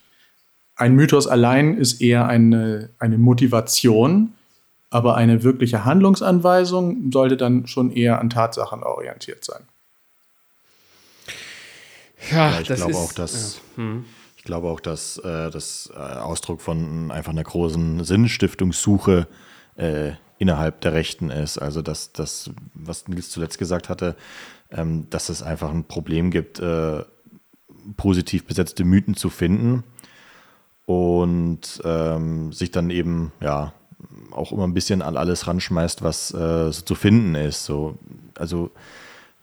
[0.76, 4.34] Ein Mythos allein ist eher eine, eine Motivation,
[4.90, 9.62] aber eine wirkliche Handlungsanweisung sollte dann schon eher an Tatsachen orientiert sein.
[12.32, 13.62] Ja, ja ich glaube auch, dass.
[13.78, 13.84] Ja.
[13.84, 14.06] Hm.
[14.38, 19.28] Ich glaube auch, dass äh, das äh, Ausdruck von einfach einer großen Sinnstiftungssuche
[19.76, 21.58] äh, innerhalb der Rechten ist.
[21.58, 24.16] Also dass das, was Nils zuletzt gesagt hatte,
[24.72, 27.04] ähm, dass es einfach ein Problem gibt, äh,
[27.98, 29.84] positiv besetzte Mythen zu finden
[30.86, 33.74] und ähm, sich dann eben ja
[34.32, 37.66] auch immer ein bisschen an alles ranschmeißt, was äh, so zu finden ist.
[37.66, 37.98] So,
[38.38, 38.72] also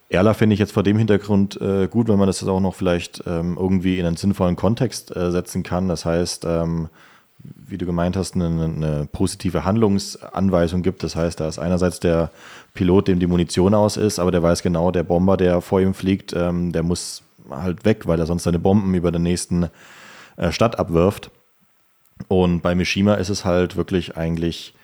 [0.09, 3.22] Erla finde ich jetzt vor dem Hintergrund äh, gut, wenn man das auch noch vielleicht
[3.26, 5.89] ähm, irgendwie in einen sinnvollen Kontext äh, setzen kann.
[5.89, 6.91] Das heißt, ähm,
[7.45, 11.03] wie du gemeint hast, eine, eine, positive Handlungsanweisung gibt.
[11.03, 12.30] Das heißt, da ist einerseits der
[12.74, 15.95] Pilot, dem die Munition aus ist, aber der weiß genau, der Bomber, der vor ihm
[15.95, 19.68] fliegt, ähm, der muss halt weg, weil er sonst seine Bomben über der nächsten
[20.36, 21.30] äh, Stadt abwirft.
[22.28, 24.74] Und bei Mishima ist es halt wirklich eigentlich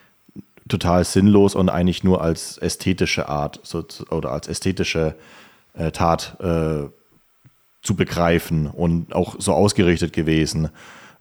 [0.69, 5.15] total sinnlos und eigentlich nur als ästhetische Art so, oder als ästhetische
[5.75, 6.89] äh, Tat äh,
[7.83, 10.71] zu begreifen und auch so ausgerichtet gewesen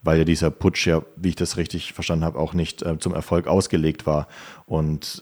[0.08, 3.14] weil ja dieser Putsch ja, wie ich das richtig verstanden habe, auch nicht äh, zum
[3.14, 4.30] Erfolg ausgelegt war.
[4.66, 5.22] Und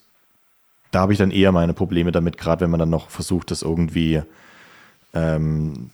[0.91, 3.63] da habe ich dann eher meine Probleme damit, gerade wenn man dann noch versucht, das
[3.63, 4.21] irgendwie,
[5.15, 5.89] ähm,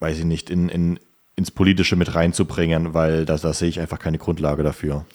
[0.00, 0.98] weiß ich nicht, in, in,
[1.36, 5.06] ins Politische mit reinzubringen, weil da, da sehe ich einfach keine Grundlage dafür.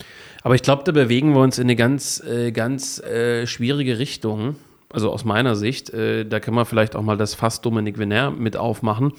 [0.42, 4.56] Aber ich glaube, da bewegen wir uns in eine ganz, äh, ganz äh, schwierige Richtung.
[4.92, 8.32] Also aus meiner Sicht, äh, da können wir vielleicht auch mal das Fass Dominik Venner
[8.32, 9.14] mit aufmachen.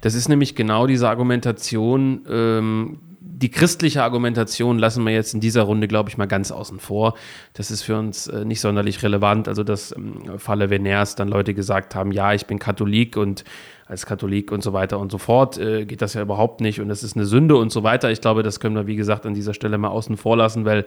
[0.00, 2.98] Das ist nämlich genau diese Argumentation, ähm,
[3.42, 7.14] die christliche Argumentation lassen wir jetzt in dieser Runde, glaube ich, mal ganz außen vor.
[7.54, 9.48] Das ist für uns äh, nicht sonderlich relevant.
[9.48, 13.44] Also, dass im Falle Veners dann Leute gesagt haben, ja, ich bin Katholik und
[13.86, 16.88] als Katholik und so weiter und so fort äh, geht das ja überhaupt nicht und
[16.88, 18.10] das ist eine Sünde und so weiter.
[18.10, 20.86] Ich glaube, das können wir, wie gesagt, an dieser Stelle mal außen vor lassen, weil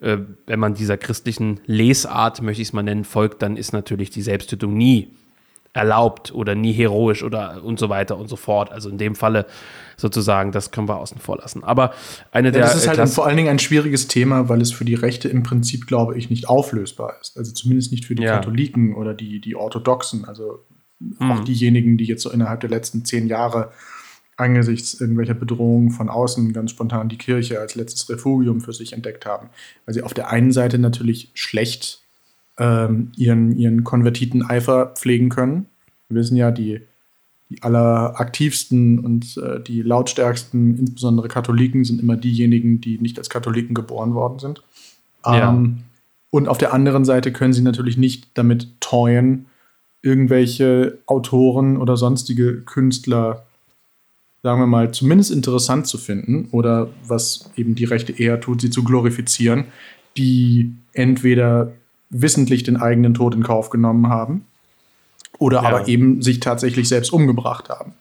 [0.00, 4.10] äh, wenn man dieser christlichen Lesart, möchte ich es mal nennen, folgt, dann ist natürlich
[4.10, 5.14] die Selbsttötung nie
[5.74, 8.70] erlaubt oder nie heroisch oder und so weiter und so fort.
[8.70, 9.46] Also in dem Falle
[9.96, 11.64] sozusagen, das können wir außen vor lassen.
[11.64, 11.92] Aber
[12.30, 12.62] eine ja, der.
[12.62, 15.42] Das ist halt vor allen Dingen ein schwieriges Thema, weil es für die Rechte im
[15.42, 17.36] Prinzip, glaube ich, nicht auflösbar ist.
[17.36, 18.36] Also zumindest nicht für die ja.
[18.36, 20.24] Katholiken oder die, die Orthodoxen.
[20.24, 20.60] Also
[21.00, 21.30] mhm.
[21.30, 23.70] auch diejenigen, die jetzt so innerhalb der letzten zehn Jahre
[24.36, 29.26] angesichts irgendwelcher Bedrohungen von außen ganz spontan die Kirche als letztes Refugium für sich entdeckt
[29.26, 29.48] haben.
[29.86, 32.02] Weil sie auf der einen Seite natürlich schlecht
[32.58, 35.66] ähm, ihren, ihren konvertiten Eifer pflegen können.
[36.08, 36.80] Wir wissen ja, die,
[37.50, 43.74] die alleraktivsten und äh, die lautstärksten, insbesondere Katholiken, sind immer diejenigen, die nicht als Katholiken
[43.74, 44.62] geboren worden sind.
[45.24, 45.50] Ja.
[45.50, 45.84] Ähm,
[46.30, 49.46] und auf der anderen Seite können sie natürlich nicht damit toyen,
[50.02, 53.46] irgendwelche Autoren oder sonstige Künstler,
[54.44, 58.68] sagen wir mal, zumindest interessant zu finden oder was eben die Rechte eher tut, sie
[58.68, 59.64] zu glorifizieren,
[60.18, 61.72] die entweder
[62.10, 64.44] wissentlich den eigenen Tod in Kauf genommen haben
[65.38, 65.68] oder ja.
[65.70, 67.94] aber eben sich tatsächlich selbst umgebracht haben.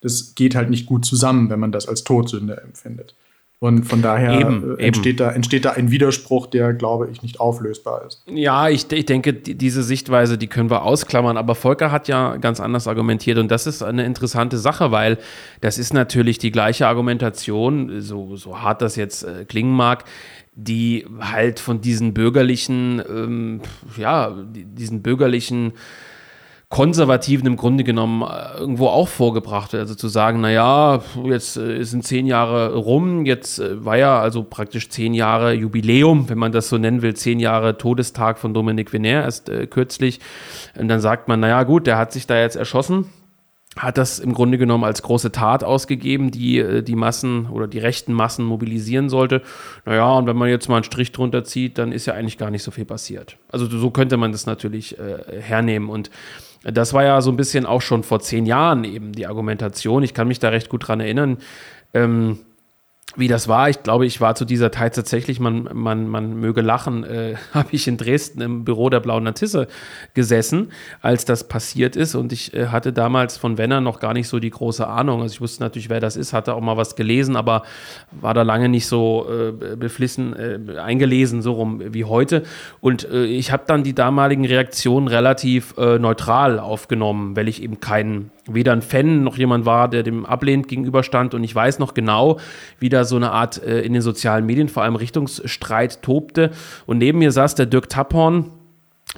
[0.00, 3.14] Das geht halt nicht gut zusammen, wenn man das als Todsünde empfindet.
[3.60, 7.40] Und von daher Eben, äh, entsteht, Da, entsteht da ein Widerspruch, der, glaube ich, nicht
[7.40, 8.22] auflösbar ist.
[8.26, 11.38] Ja, ich, ich denke, die, diese Sichtweise, die können wir ausklammern.
[11.38, 13.38] Aber Volker hat ja ganz anders argumentiert.
[13.38, 15.18] Und das ist eine interessante Sache, weil
[15.62, 20.04] das ist natürlich die gleiche Argumentation, so, so hart das jetzt äh, klingen mag,
[20.54, 23.60] die halt von diesen bürgerlichen, ähm,
[23.96, 25.72] ja, diesen bürgerlichen
[26.68, 29.82] Konservativen im Grunde genommen äh, irgendwo auch vorgebracht wird.
[29.82, 34.42] Also zu sagen, naja, jetzt äh, sind zehn Jahre rum, jetzt äh, war ja also
[34.42, 38.92] praktisch zehn Jahre Jubiläum, wenn man das so nennen will, zehn Jahre Todestag von Dominique
[38.92, 40.20] Vener erst äh, kürzlich.
[40.78, 43.06] Und dann sagt man, naja gut, der hat sich da jetzt erschossen
[43.76, 48.12] hat das im Grunde genommen als große Tat ausgegeben, die die Massen oder die rechten
[48.12, 49.42] Massen mobilisieren sollte.
[49.84, 52.50] Naja, und wenn man jetzt mal einen Strich drunter zieht, dann ist ja eigentlich gar
[52.50, 53.36] nicht so viel passiert.
[53.48, 55.88] Also so könnte man das natürlich äh, hernehmen.
[55.88, 56.10] Und
[56.64, 60.02] das war ja so ein bisschen auch schon vor zehn Jahren eben die Argumentation.
[60.02, 61.38] Ich kann mich da recht gut dran erinnern.
[61.92, 62.38] Ähm,
[63.16, 63.68] wie das war.
[63.68, 67.68] Ich glaube, ich war zu dieser Zeit tatsächlich, man, man, man möge lachen, äh, habe
[67.72, 69.68] ich in Dresden im Büro der Blauen Natisse
[70.14, 72.14] gesessen, als das passiert ist.
[72.14, 75.22] Und ich äh, hatte damals von Wenner noch gar nicht so die große Ahnung.
[75.22, 77.62] Also ich wusste natürlich, wer das ist, hatte auch mal was gelesen, aber
[78.10, 82.42] war da lange nicht so äh, beflissen äh, eingelesen, so rum wie heute.
[82.80, 87.80] Und äh, ich habe dann die damaligen Reaktionen relativ äh, neutral aufgenommen, weil ich eben
[87.80, 91.34] keinen weder ein Fan noch jemand war, der dem ablehnend gegenüberstand.
[91.34, 92.38] Und ich weiß noch genau,
[92.78, 96.50] wie da so eine Art äh, in den sozialen Medien vor allem Richtungsstreit tobte.
[96.86, 98.50] Und neben mir saß der Dirk Tapphorn,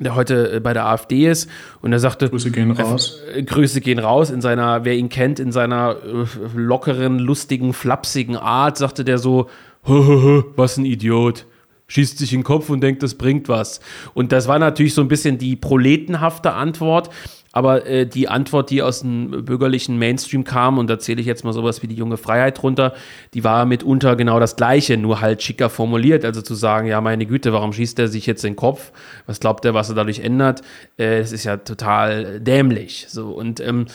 [0.01, 1.49] der heute äh, bei der AfD ist
[1.81, 3.21] und er sagte Grüße gehen raus.
[3.35, 8.37] Äh, Grüße gehen raus in seiner wer ihn kennt in seiner äh, lockeren lustigen flapsigen
[8.37, 9.49] Art sagte der so
[9.85, 11.47] was ein Idiot
[11.89, 13.81] schießt sich in den Kopf und denkt, das bringt was.
[14.15, 17.11] Und das war natürlich so ein bisschen die proletenhafte Antwort,
[17.57, 21.43] aber äh, die Antwort, die aus dem bürgerlichen Mainstream kam, und da zähle ich jetzt
[21.43, 22.93] mal sowas wie die junge Freiheit drunter,
[23.33, 26.27] die war mitunter genau das Gleiche, nur halt schicker formuliert.
[26.27, 28.93] Also zu sagen, ja, meine Güte, warum schießt er sich jetzt den Kopf?
[29.25, 30.61] Was glaubt er, was er dadurch ändert?
[30.99, 33.07] Äh, das ist ja total dämlich.
[33.09, 33.87] So, und ähm,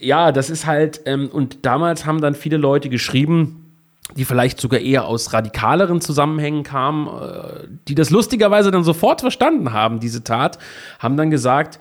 [0.00, 3.66] ja, das ist halt, ähm, und damals haben dann viele Leute geschrieben,
[4.14, 9.74] die vielleicht sogar eher aus radikaleren Zusammenhängen kamen, äh, die das lustigerweise dann sofort verstanden
[9.74, 10.58] haben, diese Tat,
[10.98, 11.78] haben dann gesagt,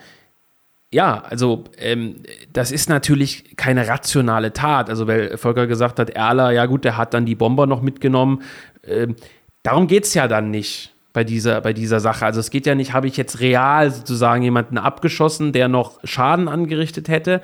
[0.92, 2.18] ja, also ähm,
[2.54, 4.90] das ist natürlich keine rationale Tat.
[4.90, 8.42] Also weil Volker gesagt hat, Erler, ja gut, der hat dann die Bomber noch mitgenommen.
[8.84, 9.16] Ähm,
[9.64, 12.26] darum geht es ja dann nicht bei dieser, bei dieser Sache.
[12.26, 16.48] Also es geht ja nicht, habe ich jetzt real sozusagen jemanden abgeschossen, der noch Schaden
[16.48, 17.42] angerichtet hätte.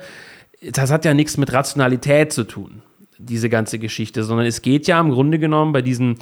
[0.72, 2.82] Das hat ja nichts mit Rationalität zu tun,
[3.18, 6.18] diese ganze Geschichte, sondern es geht ja im Grunde genommen bei diesen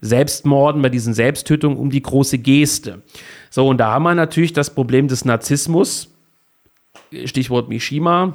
[0.00, 3.02] Selbstmorden, bei diesen Selbsttötungen um die große Geste.
[3.50, 6.17] So, und da haben wir natürlich das Problem des Narzissmus,
[7.24, 8.34] Stichwort Mishima.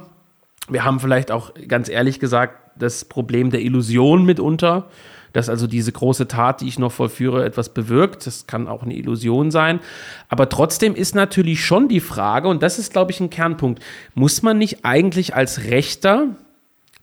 [0.68, 4.88] Wir haben vielleicht auch ganz ehrlich gesagt das Problem der Illusion mitunter,
[5.32, 8.26] dass also diese große Tat, die ich noch vollführe, etwas bewirkt.
[8.26, 9.80] Das kann auch eine Illusion sein.
[10.28, 13.82] Aber trotzdem ist natürlich schon die Frage, und das ist, glaube ich, ein Kernpunkt,
[14.14, 16.36] muss man nicht eigentlich als Rechter,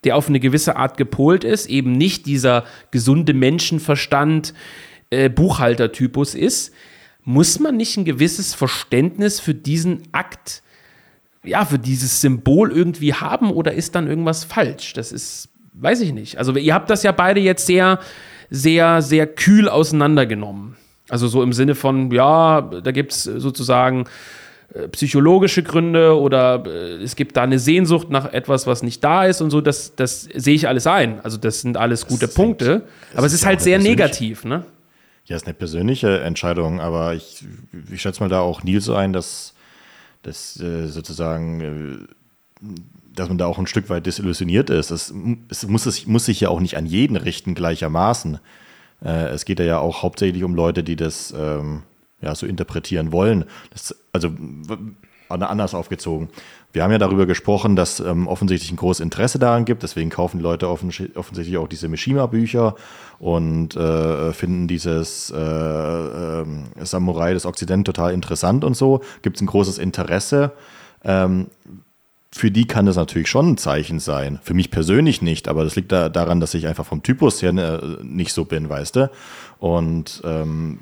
[0.04, 4.54] der auf eine gewisse Art gepolt ist, eben nicht dieser gesunde Menschenverstand,
[5.12, 6.74] äh, Buchhaltertypus ist,
[7.24, 10.64] muss man nicht ein gewisses Verständnis für diesen Akt
[11.44, 14.94] ja, für dieses Symbol irgendwie haben oder ist dann irgendwas falsch?
[14.94, 16.38] Das ist, weiß ich nicht.
[16.38, 18.00] Also ihr habt das ja beide jetzt sehr,
[18.50, 20.76] sehr, sehr kühl auseinandergenommen.
[21.10, 24.06] Also so im Sinne von, ja, da gibt es sozusagen
[24.74, 29.26] äh, psychologische Gründe oder äh, es gibt da eine Sehnsucht nach etwas, was nicht da
[29.26, 31.20] ist und so, das, das sehe ich alles ein.
[31.22, 32.84] Also das sind alles gute das Punkte,
[33.14, 34.64] aber es ist, ist halt sehr negativ, ne?
[35.26, 37.44] Ja, ist eine persönliche Entscheidung, aber ich,
[37.92, 39.54] ich schätze mal da auch Nils so ein, dass
[40.24, 42.68] dass äh, sozusagen, äh,
[43.16, 44.92] dass man da auch ein Stück weit desillusioniert ist.
[44.92, 45.14] Es,
[45.50, 48.40] es, muss, es muss sich ja auch nicht an jeden richten gleichermaßen.
[49.04, 51.84] Äh, es geht ja auch hauptsächlich um Leute, die das ähm,
[52.22, 53.46] ja, so interpretieren wollen.
[53.72, 54.32] Das, also
[55.32, 56.30] anders aufgezogen.
[56.74, 59.84] Wir haben ja darüber gesprochen, dass ähm, offensichtlich ein großes Interesse daran gibt.
[59.84, 62.76] Deswegen kaufen die Leute offensichtlich auch diese Mishima-Bücher
[63.20, 66.46] und äh, finden dieses äh, äh,
[66.82, 69.02] Samurai des Okzident total interessant und so.
[69.22, 70.52] Gibt es ein großes Interesse.
[71.04, 71.48] Ähm,
[72.34, 74.40] für die kann das natürlich schon ein Zeichen sein.
[74.42, 77.52] Für mich persönlich nicht, aber das liegt da daran, dass ich einfach vom Typus her
[77.52, 79.12] ne, nicht so bin, weißt du?
[79.60, 80.80] Und ähm,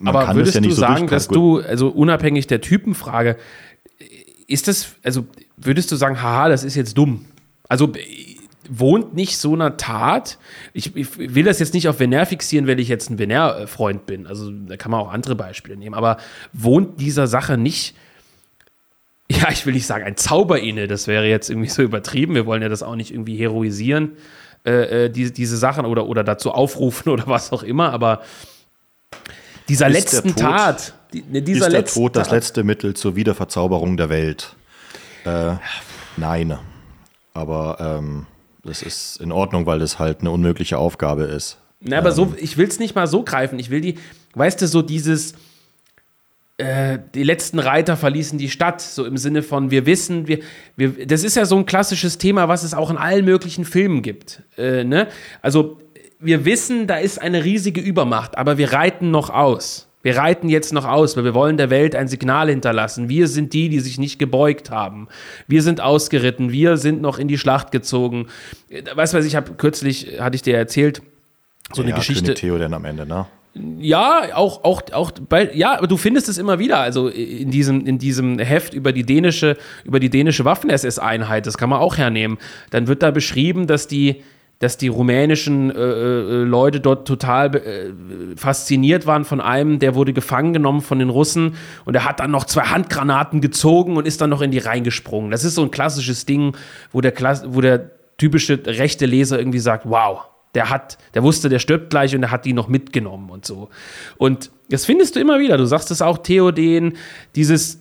[0.00, 3.36] man aber würdest ja du so sagen, dass du, also unabhängig der Typenfrage,
[4.46, 5.26] ist das, also
[5.56, 7.26] würdest du sagen, haha, das ist jetzt dumm?
[7.68, 7.92] Also
[8.68, 10.38] wohnt nicht so einer Tat,
[10.72, 14.26] ich, ich, will das jetzt nicht auf Vener fixieren, weil ich jetzt ein Vener-Freund bin,
[14.26, 16.18] also da kann man auch andere Beispiele nehmen, aber
[16.52, 17.94] wohnt dieser Sache nicht,
[19.30, 22.46] ja, ich will nicht sagen, ein Zauber inne, das wäre jetzt irgendwie so übertrieben, wir
[22.46, 24.12] wollen ja das auch nicht irgendwie heroisieren,
[24.64, 28.22] äh, äh die, diese Sachen oder, oder dazu aufrufen oder was auch immer, aber
[29.70, 33.14] dieser ist letzten Tod, Tat, die, ne, dieser ist der Tod das letzte Mittel zur
[33.14, 34.56] Wiederverzauberung der Welt?
[35.24, 35.54] Äh,
[36.16, 36.58] nein.
[37.32, 38.26] Aber ähm,
[38.64, 41.58] das ist in Ordnung, weil das halt eine unmögliche Aufgabe ist.
[41.80, 43.58] Na, aber ähm, so, ich will es nicht mal so greifen.
[43.60, 43.98] Ich will die,
[44.34, 45.34] weißt du, so dieses,
[46.58, 50.40] äh, die letzten Reiter verließen die Stadt, so im Sinne von, wir wissen, wir,
[50.76, 54.02] wir, das ist ja so ein klassisches Thema, was es auch in allen möglichen Filmen
[54.02, 54.42] gibt.
[54.58, 55.06] Äh, ne?
[55.42, 55.78] Also,
[56.20, 59.88] wir wissen, da ist eine riesige Übermacht, aber wir reiten noch aus.
[60.02, 63.10] Wir reiten jetzt noch aus, weil wir wollen der Welt ein Signal hinterlassen.
[63.10, 65.08] Wir sind die, die sich nicht gebeugt haben.
[65.46, 66.52] Wir sind ausgeritten.
[66.52, 68.28] Wir sind noch in die Schlacht gezogen.
[68.94, 71.02] Weißt du, was ich habe kürzlich, hatte ich dir erzählt,
[71.72, 72.24] so ja, eine Geschichte.
[72.24, 73.26] König Theo denn am Ende, ne?
[73.78, 77.84] Ja, auch, auch, auch bei, ja, aber du findest es immer wieder, also in diesem,
[77.84, 82.38] in diesem Heft über die dänische, über die dänische Waffen-SS-Einheit, das kann man auch hernehmen.
[82.70, 84.22] Dann wird da beschrieben, dass die,
[84.60, 87.92] dass die rumänischen äh, äh, Leute dort total äh,
[88.36, 91.56] fasziniert waren von einem, der wurde gefangen genommen von den Russen
[91.86, 95.30] und er hat dann noch zwei Handgranaten gezogen und ist dann noch in die reingesprungen.
[95.30, 96.54] Das ist so ein klassisches Ding,
[96.92, 101.48] wo der, Klass wo der typische rechte Leser irgendwie sagt, wow, der hat, der wusste,
[101.48, 103.70] der stirbt gleich und er hat die noch mitgenommen und so.
[104.18, 105.56] Und das findest du immer wieder.
[105.56, 106.98] Du sagst es auch, Theoden,
[107.34, 107.79] dieses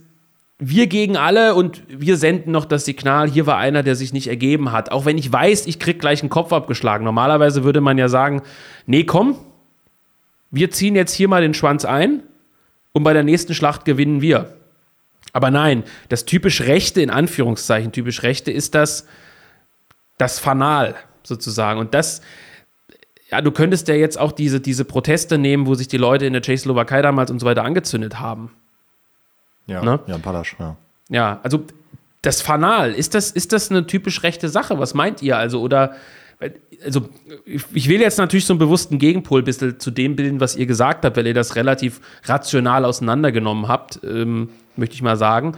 [0.59, 4.27] wir gegen alle und wir senden noch das Signal, hier war einer, der sich nicht
[4.27, 4.91] ergeben hat.
[4.91, 7.05] Auch wenn ich weiß, ich krieg gleich einen Kopf abgeschlagen.
[7.05, 8.41] Normalerweise würde man ja sagen,
[8.85, 9.37] nee, komm,
[10.51, 12.23] wir ziehen jetzt hier mal den Schwanz ein
[12.91, 14.53] und bei der nächsten Schlacht gewinnen wir.
[15.31, 19.07] Aber nein, das typisch Rechte, in Anführungszeichen typisch Rechte, ist das,
[20.17, 21.79] das Fanal sozusagen.
[21.79, 22.21] Und das,
[23.31, 26.33] ja, du könntest ja jetzt auch diese, diese Proteste nehmen, wo sich die Leute in
[26.33, 28.51] der Tschechoslowakei damals und so weiter angezündet haben.
[29.69, 29.99] Ja, ne?
[30.07, 30.75] Jan Palasch, ja.
[31.09, 31.65] Ja, also
[32.21, 34.77] das Fanal, ist das, ist das eine typisch rechte Sache?
[34.79, 35.37] Was meint ihr?
[35.37, 35.95] Also, oder,
[36.83, 37.07] also,
[37.45, 41.05] ich will jetzt natürlich so einen bewussten Gegenpol bisschen zu dem bilden, was ihr gesagt
[41.05, 45.55] habt, weil ihr das relativ rational auseinandergenommen habt, ähm, möchte ich mal sagen.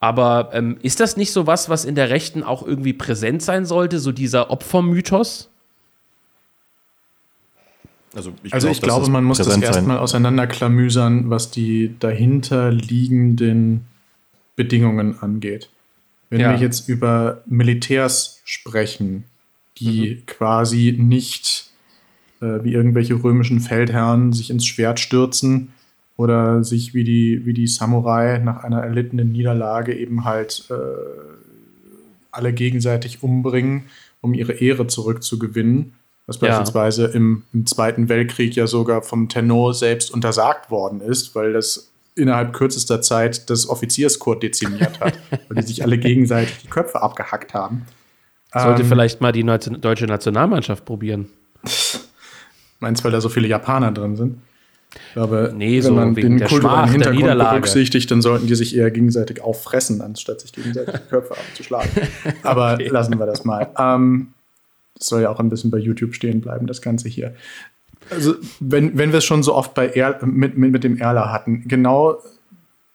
[0.00, 3.64] Aber ähm, ist das nicht so was, was in der Rechten auch irgendwie präsent sein
[3.64, 5.50] sollte, so dieser Opfermythos?
[8.14, 13.86] Also ich, also glaub, ich glaube, man muss das erstmal auseinanderklamüsern, was die dahinterliegenden
[14.56, 15.68] Bedingungen angeht.
[16.30, 16.52] Wenn ja.
[16.52, 19.24] wir jetzt über Militärs sprechen,
[19.78, 20.26] die mhm.
[20.26, 21.70] quasi nicht
[22.40, 25.72] äh, wie irgendwelche römischen Feldherren sich ins Schwert stürzen
[26.16, 30.74] oder sich wie die, wie die Samurai nach einer erlittenen Niederlage eben halt äh,
[32.30, 33.84] alle gegenseitig umbringen,
[34.20, 35.92] um ihre Ehre zurückzugewinnen,
[36.26, 37.10] was beispielsweise ja.
[37.10, 42.52] im, im, Zweiten Weltkrieg ja sogar vom Tenor selbst untersagt worden ist, weil das innerhalb
[42.52, 45.18] kürzester Zeit das Offizierskorps dezimiert hat,
[45.48, 47.86] weil die sich alle gegenseitig die Köpfe abgehackt haben.
[48.52, 51.28] Sollte ähm, vielleicht mal die deutsche Nationalmannschaft probieren.
[52.80, 54.38] Meinst du, weil da so viele Japaner drin sind?
[55.16, 59.42] Aber nee, wenn so man den kulturellen Hintergrund berücksichtigt, dann sollten die sich eher gegenseitig
[59.42, 61.90] auffressen, anstatt sich gegenseitig die Köpfe abzuschlagen.
[62.42, 62.88] Aber okay.
[62.88, 63.68] lassen wir das mal.
[63.76, 64.33] Ähm,
[64.96, 67.34] das soll ja auch ein bisschen bei YouTube stehen bleiben, das Ganze hier.
[68.10, 71.32] Also, wenn, wenn wir es schon so oft bei er, mit, mit, mit dem Erla
[71.32, 72.18] hatten, genau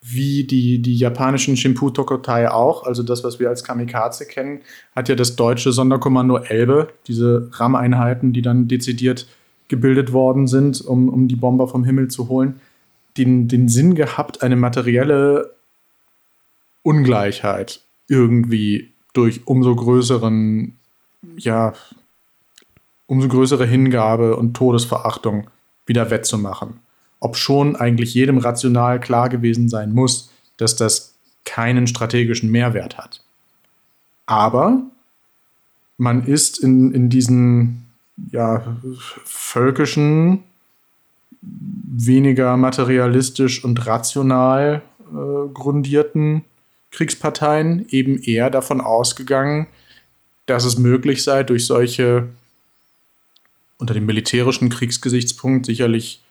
[0.01, 4.61] wie die, die japanischen Shimpu Tokotai auch, also das, was wir als Kamikaze kennen,
[4.95, 9.27] hat ja das deutsche Sonderkommando Elbe, diese RAM-Einheiten, die dann dezidiert
[9.67, 12.59] gebildet worden sind, um, um die Bomber vom Himmel zu holen,
[13.17, 15.53] den, den Sinn gehabt, eine materielle
[16.81, 20.78] Ungleichheit irgendwie durch umso größeren
[21.37, 21.73] ja,
[23.07, 25.49] umso größere Hingabe und Todesverachtung
[25.85, 26.79] wieder wettzumachen.
[27.19, 31.15] Ob schon eigentlich jedem rational klar gewesen sein muss, dass das
[31.45, 33.23] keinen strategischen Mehrwert hat.
[34.25, 34.83] Aber
[35.97, 37.85] man ist in, in diesen
[38.31, 38.77] ja,
[39.25, 40.43] völkischen,
[41.41, 46.43] weniger materialistisch und rational äh, grundierten
[46.91, 49.67] Kriegsparteien eben eher davon ausgegangen,
[50.49, 52.27] dass es möglich sei, durch solche
[53.77, 56.21] unter dem militärischen Kriegsgesichtspunkt sicherlich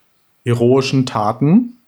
[0.45, 1.79] heroischen Taten,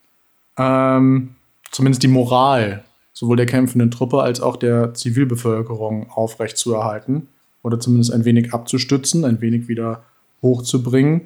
[0.57, 1.35] ähm,
[1.71, 7.29] zumindest die Moral sowohl der kämpfenden Truppe als auch der Zivilbevölkerung aufrechtzuerhalten
[7.63, 10.03] oder zumindest ein wenig abzustützen, ein wenig wieder
[10.43, 11.23] hochzubringen,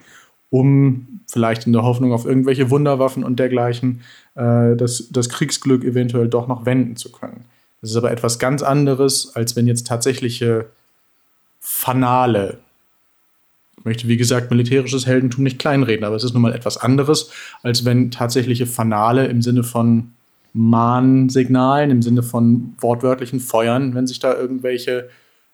[0.50, 4.00] um vielleicht in der Hoffnung auf irgendwelche Wunderwaffen und dergleichen
[4.34, 7.44] äh, das, das Kriegsglück eventuell doch noch wenden zu können.
[7.80, 10.66] Das ist aber etwas ganz anderes, als wenn jetzt tatsächliche
[11.66, 12.58] Fanale.
[13.78, 17.30] Ich möchte, wie gesagt, militärisches Heldentum nicht kleinreden, aber es ist nun mal etwas anderes,
[17.62, 20.12] als wenn tatsächliche Fanale im Sinne von
[20.52, 25.08] Mahnsignalen, im Sinne von wortwörtlichen Feuern, wenn sich da irgendwelche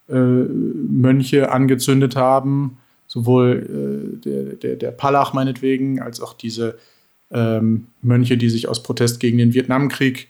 [0.08, 6.76] äh, Mönche angezündet haben, sowohl äh, der, der, der Palach meinetwegen, als auch diese
[7.30, 10.28] ähm, Mönche, die sich aus Protest gegen den Vietnamkrieg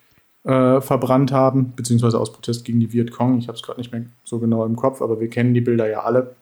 [0.50, 3.38] äh, verbrannt haben, beziehungsweise aus Protest gegen die Vietcong.
[3.38, 5.88] Ich habe es gerade nicht mehr so genau im Kopf, aber wir kennen die Bilder
[5.88, 6.34] ja alle.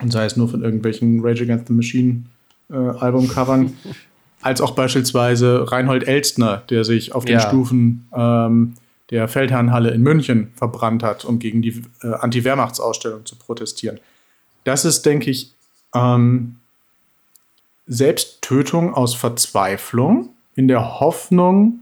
[0.00, 2.24] Und sei es nur von irgendwelchen Rage Against the Machine
[2.70, 3.72] äh, Albumcovern,
[4.42, 7.40] als auch beispielsweise Reinhold Elstner, der sich auf den ja.
[7.40, 8.74] Stufen ähm,
[9.10, 13.98] der Feldherrnhalle in München verbrannt hat, um gegen die äh, Anti-Wehrmachtsausstellung zu protestieren.
[14.64, 15.54] Das ist, denke ich,
[15.94, 16.56] ähm,
[17.86, 21.80] Selbsttötung aus Verzweiflung in der Hoffnung,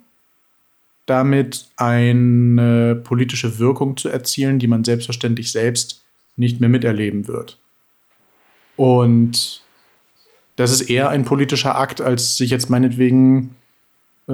[1.06, 6.02] damit eine politische Wirkung zu erzielen, die man selbstverständlich selbst
[6.36, 7.58] nicht mehr miterleben wird.
[8.76, 9.62] Und
[10.56, 13.54] das ist eher ein politischer Akt, als sich jetzt meinetwegen
[14.28, 14.32] äh,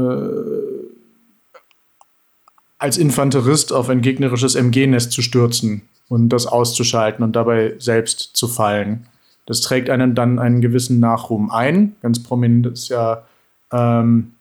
[2.79, 8.49] als Infanterist auf ein gegnerisches MG-Nest zu stürzen und das auszuschalten und dabei selbst zu
[8.49, 9.07] fallen.
[9.47, 11.97] Das trägt einen dann einen gewissen Nachruhm ein.
[12.03, 13.27] Ganz prominent ist ja
[13.73, 14.33] ähm,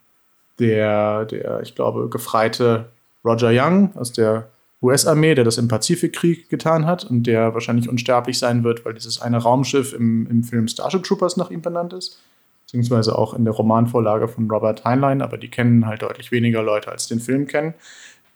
[0.60, 2.86] der, der, ich glaube, gefreite
[3.24, 4.48] Roger Young aus der
[4.82, 9.20] US-Armee, der das im Pazifikkrieg getan hat und der wahrscheinlich unsterblich sein wird, weil dieses
[9.20, 12.18] eine Raumschiff im, im Film Starship Troopers nach ihm benannt ist.
[12.66, 16.90] Beziehungsweise auch in der Romanvorlage von Robert Heinlein, aber die kennen halt deutlich weniger Leute
[16.90, 17.74] als den Film kennen.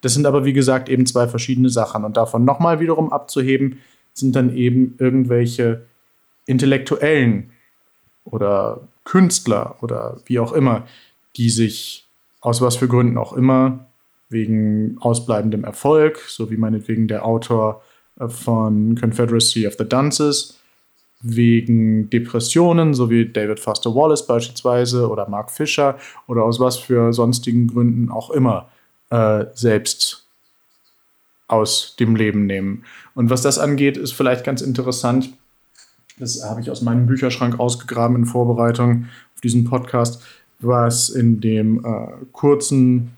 [0.00, 2.04] Das sind aber, wie gesagt, eben zwei verschiedene Sachen.
[2.04, 3.78] Und davon nochmal wiederum abzuheben,
[4.12, 5.86] sind dann eben irgendwelche
[6.46, 7.52] Intellektuellen
[8.24, 10.86] oder Künstler oder wie auch immer,
[11.36, 12.03] die sich
[12.44, 13.86] aus was für Gründen auch immer,
[14.28, 17.82] wegen ausbleibendem Erfolg, so wie meinetwegen der Autor
[18.20, 20.58] äh, von Confederacy of the Dunces,
[21.22, 27.14] wegen Depressionen, so wie David Foster Wallace beispielsweise oder Mark Fisher oder aus was für
[27.14, 28.68] sonstigen Gründen auch immer
[29.08, 30.26] äh, selbst
[31.48, 32.84] aus dem Leben nehmen.
[33.14, 35.32] Und was das angeht, ist vielleicht ganz interessant.
[36.18, 40.22] Das habe ich aus meinem Bücherschrank ausgegraben in Vorbereitung auf diesen Podcast,
[40.66, 43.16] was in dem äh, kurzen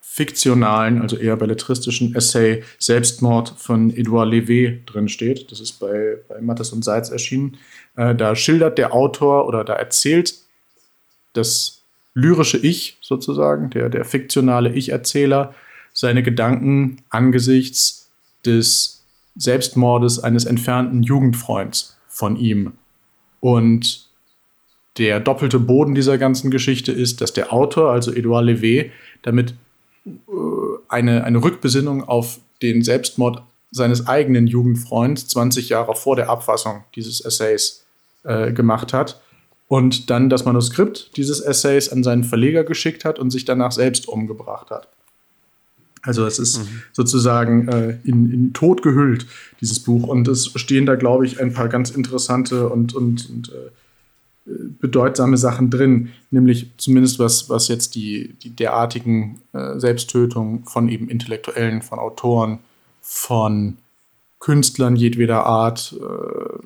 [0.00, 5.52] fiktionalen, also eher belletristischen Essay Selbstmord von Edouard Levé drin steht.
[5.52, 7.56] Das ist bei, bei Mattes und Seitz erschienen.
[7.94, 10.34] Äh, da schildert der Autor oder da erzählt
[11.34, 11.82] das
[12.14, 15.54] lyrische Ich sozusagen, der, der fiktionale Ich-Erzähler,
[15.92, 18.10] seine Gedanken angesichts
[18.44, 19.04] des
[19.36, 22.72] Selbstmordes eines entfernten Jugendfreunds von ihm.
[23.38, 24.07] Und
[24.98, 28.90] der doppelte Boden dieser ganzen Geschichte ist, dass der Autor, also Edouard Levé,
[29.22, 29.54] damit
[30.06, 30.10] äh,
[30.88, 37.20] eine, eine Rückbesinnung auf den Selbstmord seines eigenen Jugendfreunds 20 Jahre vor der Abfassung dieses
[37.20, 37.84] Essays
[38.24, 39.20] äh, gemacht hat
[39.68, 44.08] und dann das Manuskript dieses Essays an seinen Verleger geschickt hat und sich danach selbst
[44.08, 44.88] umgebracht hat.
[46.02, 46.82] Also es ist mhm.
[46.92, 49.26] sozusagen äh, in, in Tod gehüllt,
[49.60, 50.08] dieses Buch.
[50.08, 53.70] Und es stehen da, glaube ich, ein paar ganz interessante und, und, und äh,
[54.80, 61.08] bedeutsame Sachen drin, nämlich zumindest was, was jetzt die, die derartigen äh, Selbsttötungen von eben
[61.08, 62.58] Intellektuellen, von Autoren,
[63.00, 63.76] von
[64.40, 66.58] Künstlern jedweder Art, äh,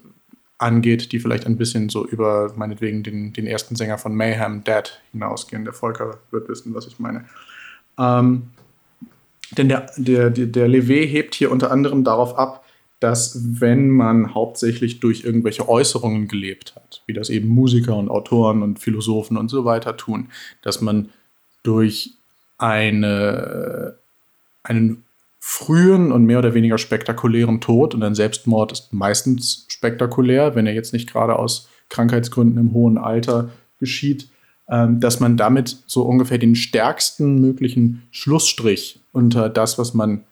[0.62, 5.00] angeht, die vielleicht ein bisschen so über meinetwegen den, den ersten Sänger von Mayhem, Dead,
[5.10, 5.64] hinausgehen.
[5.64, 7.24] Der Volker wird wissen, was ich meine.
[7.98, 8.44] Ähm,
[9.58, 12.64] denn der, der, der, Levé hebt hier unter anderem darauf ab,
[13.02, 18.62] dass wenn man hauptsächlich durch irgendwelche Äußerungen gelebt hat, wie das eben Musiker und Autoren
[18.62, 20.28] und Philosophen und so weiter tun,
[20.62, 21.08] dass man
[21.62, 22.14] durch
[22.58, 23.96] eine,
[24.62, 25.04] einen
[25.40, 30.74] frühen und mehr oder weniger spektakulären Tod und ein Selbstmord ist meistens spektakulär, wenn er
[30.74, 33.50] jetzt nicht gerade aus Krankheitsgründen im hohen Alter
[33.80, 34.28] geschieht,
[34.68, 40.22] ähm, dass man damit so ungefähr den stärksten möglichen Schlussstrich unter das, was man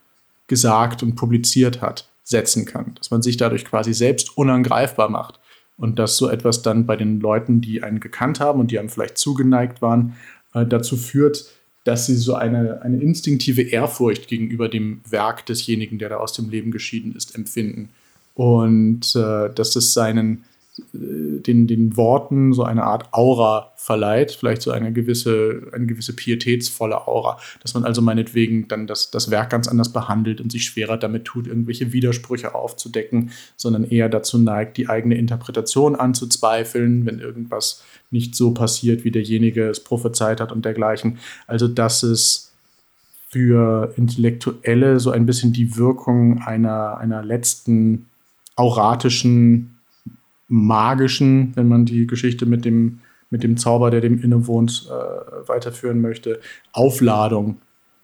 [0.47, 2.95] gesagt und publiziert hat, setzen kann.
[2.97, 5.41] Dass man sich dadurch quasi selbst unangreifbar macht.
[5.77, 8.91] Und dass so etwas dann bei den Leuten, die einen gekannt haben und die einem
[8.91, 10.15] vielleicht zugeneigt waren,
[10.53, 11.47] äh, dazu führt,
[11.85, 16.51] dass sie so eine, eine instinktive Ehrfurcht gegenüber dem Werk desjenigen, der da aus dem
[16.51, 17.91] Leben geschieden ist, empfinden.
[18.35, 20.45] Und äh, dass es seinen,
[20.93, 27.07] den, den Worten so eine Art Aura verleiht, vielleicht so eine gewisse, eine gewisse pietätsvolle
[27.07, 30.97] Aura, dass man also meinetwegen dann das, das Werk ganz anders behandelt und sich schwerer
[30.97, 37.83] damit tut, irgendwelche Widersprüche aufzudecken, sondern eher dazu neigt, die eigene Interpretation anzuzweifeln, wenn irgendwas
[38.11, 41.19] nicht so passiert, wie derjenige es prophezeit hat und dergleichen.
[41.47, 42.53] Also dass es
[43.29, 48.07] für Intellektuelle so ein bisschen die Wirkung einer, einer letzten
[48.57, 49.80] auratischen,
[50.51, 56.01] magischen, wenn man die Geschichte mit dem, mit dem Zauber, der dem innewohnt, äh, weiterführen
[56.01, 56.41] möchte,
[56.73, 57.59] Aufladung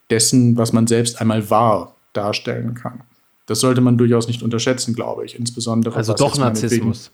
[0.09, 3.01] dessen, was man selbst einmal war, darstellen kann.
[3.47, 5.38] Das sollte man durchaus nicht unterschätzen, glaube ich.
[5.38, 5.97] Insbesondere.
[5.97, 7.11] Also doch Narzissmus.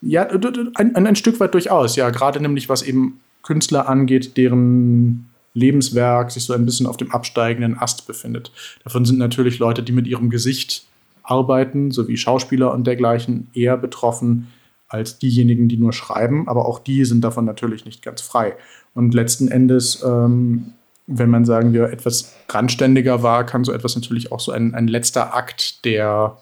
[0.00, 0.28] Ja,
[0.74, 2.10] ein, ein, Stück weit durchaus, ja.
[2.10, 7.78] Gerade nämlich, was eben Künstler angeht, deren Lebenswerk sich so ein bisschen auf dem absteigenden
[7.78, 8.52] Ast befindet.
[8.84, 10.84] Davon sind natürlich Leute, die mit ihrem Gesicht
[11.22, 14.48] arbeiten, sowie Schauspieler und dergleichen, eher betroffen
[14.96, 16.48] als diejenigen, die nur schreiben.
[16.48, 18.56] Aber auch die sind davon natürlich nicht ganz frei.
[18.94, 20.72] Und letzten Endes, ähm,
[21.06, 24.88] wenn man sagen wir etwas randständiger war, kann so etwas natürlich auch so ein, ein
[24.88, 26.38] letzter Akt der,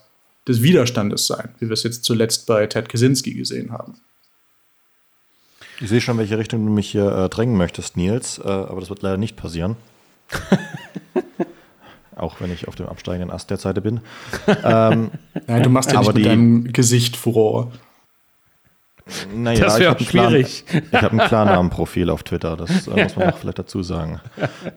[0.47, 3.95] des Widerstandes sein, wie wir es jetzt zuletzt bei Ted Kaczynski gesehen haben.
[5.81, 8.89] Ich sehe schon, welche Richtung du mich hier äh, drängen möchtest, Nils, äh, aber das
[8.89, 9.75] wird leider nicht passieren.
[12.15, 13.99] Auch wenn ich auf dem absteigenden Ast der Seite bin.
[14.63, 15.11] ähm,
[15.47, 17.73] Nein, du machst ja nicht mit deinem Gesicht Furore.
[19.35, 20.63] Naja, das wäre schwierig.
[20.91, 24.19] Ich habe ein Klarnamenprofil auf Twitter, das äh, muss man auch vielleicht dazu sagen.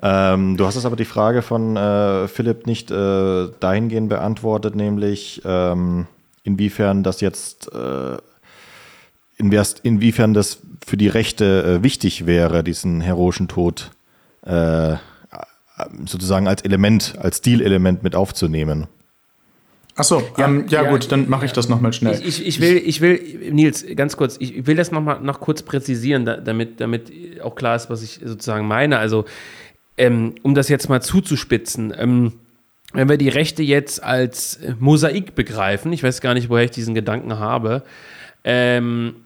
[0.03, 5.41] Ähm, du hast es aber die Frage von äh, Philipp nicht äh, dahingehend beantwortet, nämlich
[5.47, 6.07] ähm,
[6.45, 8.19] inwiefern das jetzt, äh,
[9.39, 13.91] inwiefern das für die Rechte äh, wichtig wäre, diesen heroischen Tod
[14.45, 14.97] äh,
[16.07, 18.89] sozusagen als Element, als Stilelement mit aufzunehmen.
[19.99, 22.15] Achso, ja, ähm, ja, ja, gut, dann mache ich das nochmal schnell.
[22.15, 25.63] Ich, ich, ich, will, ich will, Nils, ganz kurz, ich will das nochmal noch kurz
[25.63, 27.11] präzisieren, damit, damit
[27.43, 29.01] auch klar ist, was ich sozusagen meine.
[29.01, 29.25] Also,
[29.97, 32.35] ähm, um das jetzt mal zuzuspitzen, ähm,
[32.93, 36.95] wenn wir die Rechte jetzt als Mosaik begreifen, ich weiß gar nicht, woher ich diesen
[36.95, 37.83] Gedanken habe,
[38.45, 39.17] ähm,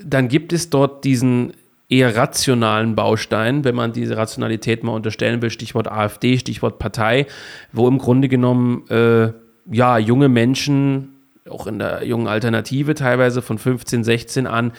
[0.00, 1.54] dann gibt es dort diesen
[1.88, 7.26] eher rationalen Baustein, wenn man diese Rationalität mal unterstellen will, Stichwort AfD, Stichwort Partei,
[7.72, 9.32] wo im Grunde genommen äh,
[9.70, 11.16] ja, junge Menschen,
[11.48, 14.72] auch in der jungen Alternative teilweise von 15, 16 an,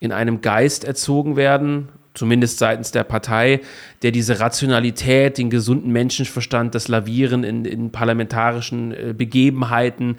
[0.00, 3.60] in einem Geist erzogen werden, zumindest seitens der Partei,
[4.02, 10.16] der diese Rationalität, den gesunden Menschenverstand, das Lavieren in, in parlamentarischen äh, Begebenheiten,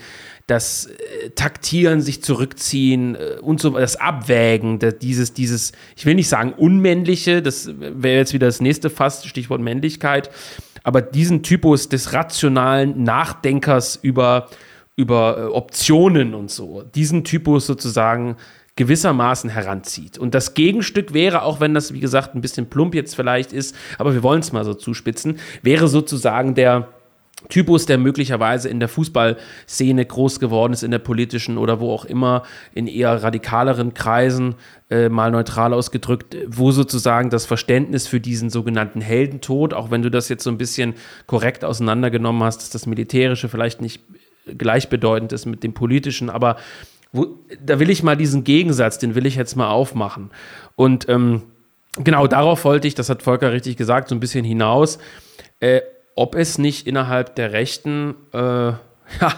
[0.48, 6.16] das äh, Taktieren, sich zurückziehen äh, und so, das Abwägen, das, dieses, dieses, ich will
[6.16, 10.30] nicht sagen unmännliche, das wäre jetzt wieder das nächste Fass, Stichwort Männlichkeit,
[10.84, 14.48] aber diesen Typus des rationalen Nachdenkers über,
[14.96, 18.38] über äh, Optionen und so, diesen Typus sozusagen
[18.76, 20.18] gewissermaßen heranzieht.
[20.18, 23.76] Und das Gegenstück wäre, auch wenn das, wie gesagt, ein bisschen plump jetzt vielleicht ist,
[23.98, 26.88] aber wir wollen es mal so zuspitzen, wäre sozusagen der
[27.50, 32.06] Typus, der möglicherweise in der Fußballszene groß geworden ist, in der politischen oder wo auch
[32.06, 34.56] immer, in eher radikaleren Kreisen,
[34.90, 40.12] äh, mal neutral ausgedrückt, wo sozusagen das Verständnis für diesen sogenannten Heldentod, auch wenn du
[40.12, 40.94] das jetzt so ein bisschen
[41.28, 44.02] korrekt auseinandergenommen hast, dass das Militärische vielleicht nicht
[44.58, 46.58] gleichbedeutend ist mit dem Politischen, aber
[47.12, 47.28] wo,
[47.64, 50.32] da will ich mal diesen Gegensatz, den will ich jetzt mal aufmachen.
[50.76, 51.44] Und ähm,
[51.98, 54.98] genau darauf wollte ich, das hat Volker richtig gesagt, so ein bisschen hinaus.
[55.60, 55.82] Äh,
[56.16, 58.74] ob es nicht innerhalb der Rechten, äh,
[59.20, 59.34] ja,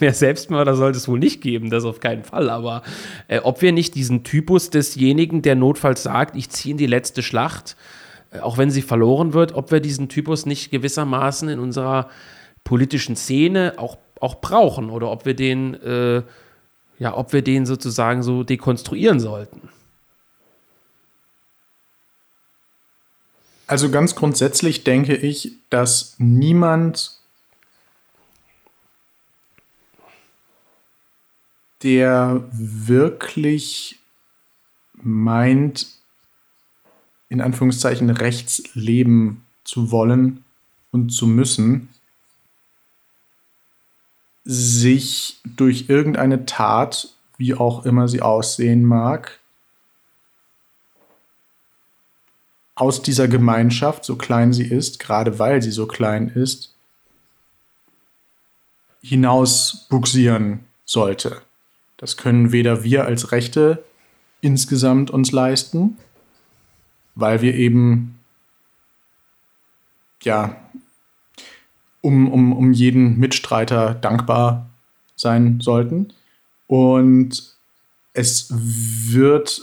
[0.00, 2.82] mehr Selbstmörder sollte es wohl nicht geben, das auf keinen Fall, aber
[3.28, 7.22] äh, ob wir nicht diesen Typus desjenigen, der notfalls sagt, ich ziehe in die letzte
[7.22, 7.76] Schlacht,
[8.30, 12.08] äh, auch wenn sie verloren wird, ob wir diesen Typus nicht gewissermaßen in unserer
[12.64, 16.22] politischen Szene auch, auch brauchen oder ob wir den, äh,
[16.98, 19.70] ja, ob wir den sozusagen so dekonstruieren sollten.
[23.70, 27.20] Also ganz grundsätzlich denke ich, dass niemand,
[31.84, 34.00] der wirklich
[34.94, 35.86] meint,
[37.28, 40.44] in Anführungszeichen rechts leben zu wollen
[40.90, 41.90] und zu müssen,
[44.44, 49.38] sich durch irgendeine Tat, wie auch immer sie aussehen mag,
[52.80, 56.74] aus dieser Gemeinschaft, so klein sie ist, gerade weil sie so klein ist,
[59.02, 61.42] hinaus buxieren sollte.
[61.98, 63.84] Das können weder wir als Rechte
[64.40, 65.98] insgesamt uns leisten,
[67.14, 68.18] weil wir eben
[70.22, 70.56] ja
[72.00, 74.70] um, um, um jeden Mitstreiter dankbar
[75.16, 76.14] sein sollten.
[76.66, 77.56] Und
[78.14, 79.60] es wird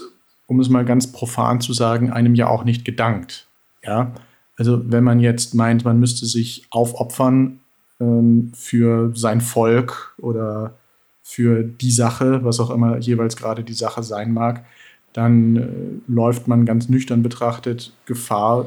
[0.48, 3.46] um es mal ganz profan zu sagen, einem ja auch nicht gedankt.
[3.84, 4.12] Ja,
[4.56, 7.60] also wenn man jetzt meint, man müsste sich aufopfern
[8.00, 10.74] ähm, für sein Volk oder
[11.22, 14.64] für die Sache, was auch immer jeweils gerade die Sache sein mag,
[15.12, 15.68] dann äh,
[16.10, 18.66] läuft man ganz nüchtern betrachtet Gefahr,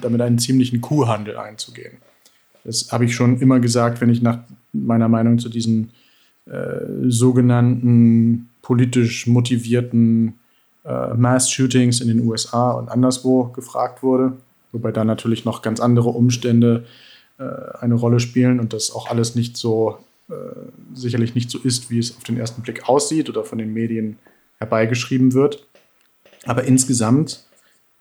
[0.00, 1.98] damit einen ziemlichen Kuhhandel einzugehen.
[2.64, 4.38] Das habe ich schon immer gesagt, wenn ich nach
[4.72, 5.90] meiner Meinung zu diesen
[6.46, 10.39] äh, sogenannten politisch motivierten
[10.84, 14.32] äh, Mass-Shootings in den USA und anderswo gefragt wurde,
[14.72, 16.84] wobei da natürlich noch ganz andere Umstände
[17.38, 17.44] äh,
[17.80, 20.34] eine Rolle spielen und das auch alles nicht so, äh,
[20.94, 24.18] sicherlich nicht so ist, wie es auf den ersten Blick aussieht oder von den Medien
[24.58, 25.66] herbeigeschrieben wird.
[26.44, 27.44] Aber insgesamt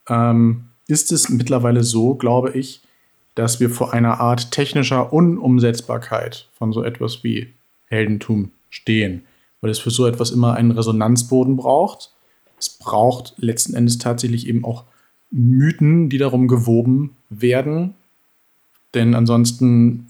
[0.08, 2.82] ähm, ist es mittlerweile so, glaube ich,
[3.36, 7.54] dass wir vor einer Art technischer Unumsetzbarkeit von so etwas wie
[7.86, 9.24] Heldentum stehen,
[9.62, 12.12] weil es für so etwas immer einen Resonanzboden braucht.
[12.60, 14.86] Es braucht letzten Endes tatsächlich eben auch
[15.32, 17.96] Mythen, die darum gewoben werden,
[18.94, 20.08] denn ansonsten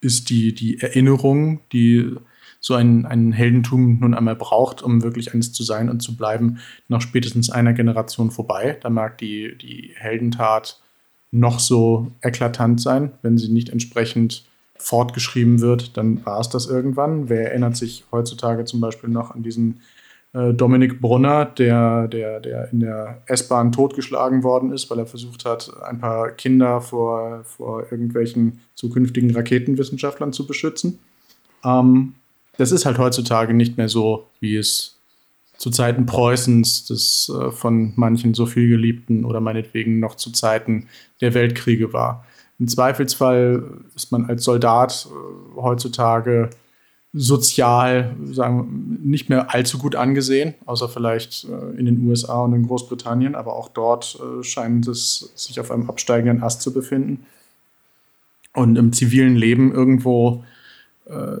[0.00, 2.16] ist die, die Erinnerung, die
[2.60, 6.58] so ein, ein Heldentum nun einmal braucht, um wirklich eines zu sein und zu bleiben,
[6.88, 8.76] nach spätestens einer Generation vorbei.
[8.80, 10.80] Da mag die, die Heldentat
[11.30, 14.44] noch so eklatant sein, wenn sie nicht entsprechend
[14.78, 17.28] fortgeschrieben wird, dann war es das irgendwann.
[17.28, 19.80] Wer erinnert sich heutzutage zum Beispiel noch an diesen
[20.52, 25.70] Dominik Brunner, der, der, der in der S-Bahn totgeschlagen worden ist, weil er versucht hat,
[25.82, 30.98] ein paar Kinder vor, vor irgendwelchen zukünftigen Raketenwissenschaftlern zu beschützen.
[31.64, 32.14] Ähm,
[32.58, 34.96] das ist halt heutzutage nicht mehr so, wie es
[35.56, 40.88] zu Zeiten Preußens, des äh, von manchen so viel geliebten oder meinetwegen noch zu Zeiten
[41.20, 42.26] der Weltkriege war.
[42.58, 43.62] Im Zweifelsfall
[43.94, 46.50] ist man als Soldat äh, heutzutage
[47.18, 52.66] sozial sagen, nicht mehr allzu gut angesehen, außer vielleicht äh, in den USA und in
[52.66, 57.24] Großbritannien, aber auch dort äh, scheint es sich auf einem absteigenden Ast zu befinden.
[58.52, 60.44] Und im zivilen Leben irgendwo
[61.06, 61.36] äh,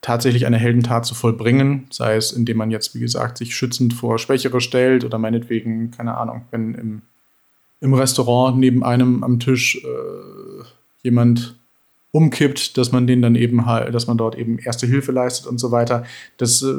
[0.00, 4.18] tatsächlich eine Heldentat zu vollbringen, sei es indem man jetzt, wie gesagt, sich schützend vor
[4.18, 7.02] Schwächere stellt oder meinetwegen, keine Ahnung, wenn im,
[7.80, 10.64] im Restaurant neben einem am Tisch äh,
[11.02, 11.56] jemand
[12.16, 15.58] umkippt, dass man den dann eben halt, dass man dort eben erste Hilfe leistet und
[15.58, 16.04] so weiter.
[16.38, 16.74] Das, äh,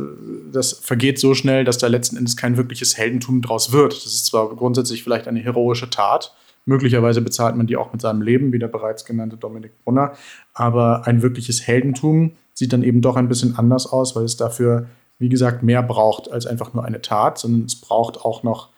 [0.51, 3.93] das vergeht so schnell, dass da letzten Endes kein wirkliches Heldentum draus wird.
[3.93, 6.33] Das ist zwar grundsätzlich vielleicht eine heroische Tat,
[6.65, 10.13] möglicherweise bezahlt man die auch mit seinem Leben, wie der bereits genannte Dominik Brunner,
[10.55, 14.88] aber ein wirkliches Heldentum sieht dann eben doch ein bisschen anders aus, weil es dafür,
[15.19, 18.69] wie gesagt, mehr braucht als einfach nur eine Tat, sondern es braucht auch noch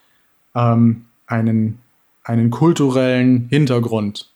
[0.56, 1.80] ähm, einen,
[2.24, 4.29] einen kulturellen Hintergrund,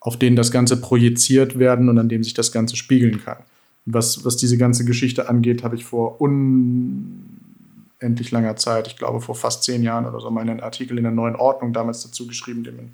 [0.00, 3.38] auf den das Ganze projiziert werden und an dem sich das Ganze spiegeln kann.
[3.84, 9.34] Was, was diese ganze Geschichte angeht, habe ich vor unendlich langer Zeit, ich glaube vor
[9.34, 12.76] fast zehn Jahren oder so, meinen Artikel in der neuen Ordnung damals dazu geschrieben, den
[12.76, 12.90] man,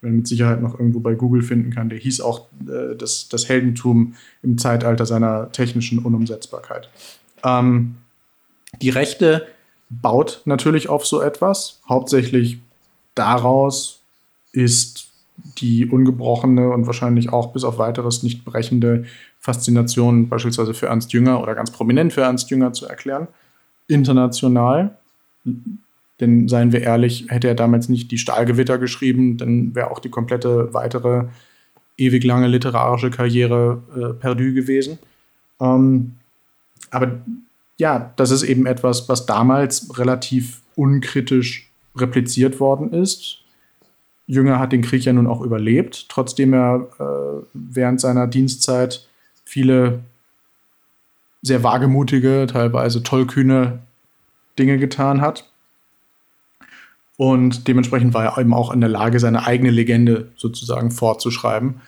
[0.00, 1.88] man mit Sicherheit noch irgendwo bei Google finden kann.
[1.88, 6.88] Der hieß auch äh, das, das Heldentum im Zeitalter seiner technischen Unumsetzbarkeit.
[7.44, 7.96] Ähm,
[8.80, 9.46] die Rechte
[9.88, 11.80] baut natürlich auf so etwas.
[11.88, 12.58] Hauptsächlich
[13.14, 14.00] daraus
[14.52, 15.09] ist
[15.58, 19.04] die ungebrochene und wahrscheinlich auch bis auf weiteres nicht brechende
[19.38, 23.28] Faszination beispielsweise für Ernst Jünger oder ganz prominent für Ernst Jünger zu erklären.
[23.88, 24.96] International,
[26.20, 30.10] denn seien wir ehrlich, hätte er damals nicht die Stahlgewitter geschrieben, dann wäre auch die
[30.10, 31.24] komplette weitere
[31.96, 34.98] ewig lange literarische Karriere äh, perdu gewesen.
[35.60, 36.12] Ähm,
[36.90, 37.20] aber
[37.78, 43.40] ja, das ist eben etwas, was damals relativ unkritisch repliziert worden ist
[44.30, 49.08] Jünger hat den Krieg ja nun auch überlebt, trotzdem er äh, während seiner Dienstzeit
[49.44, 50.04] viele
[51.42, 53.80] sehr wagemutige, teilweise tollkühne
[54.56, 55.50] Dinge getan hat.
[57.16, 61.80] Und dementsprechend war er eben auch in der Lage, seine eigene Legende sozusagen fortzuschreiben.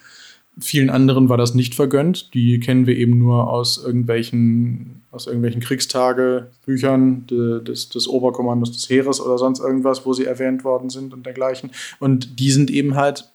[0.61, 2.35] Vielen anderen war das nicht vergönnt.
[2.35, 8.91] Die kennen wir eben nur aus irgendwelchen, aus irgendwelchen Kriegstagebüchern de, des, des Oberkommandos des
[8.91, 11.71] Heeres oder sonst irgendwas, wo sie erwähnt worden sind und dergleichen.
[12.01, 13.31] Und die sind eben halt,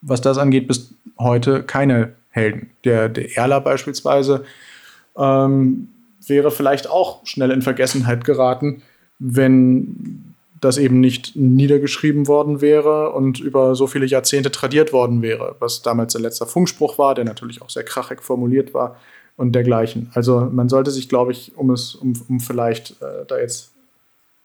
[0.00, 2.70] was das angeht, bis heute keine Helden.
[2.84, 4.44] Der, der Erler beispielsweise
[5.16, 5.88] ähm,
[6.26, 8.82] wäre vielleicht auch schnell in Vergessenheit geraten,
[9.20, 15.56] wenn das eben nicht niedergeschrieben worden wäre und über so viele Jahrzehnte tradiert worden wäre,
[15.58, 18.96] was damals der letzte Funkspruch war, der natürlich auch sehr krachig formuliert war
[19.36, 20.10] und dergleichen.
[20.14, 23.72] Also man sollte sich, glaube ich, um es, um, um vielleicht äh, da jetzt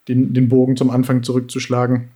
[0.08, 2.10] den, den Bogen zum Anfang zurückzuschlagen,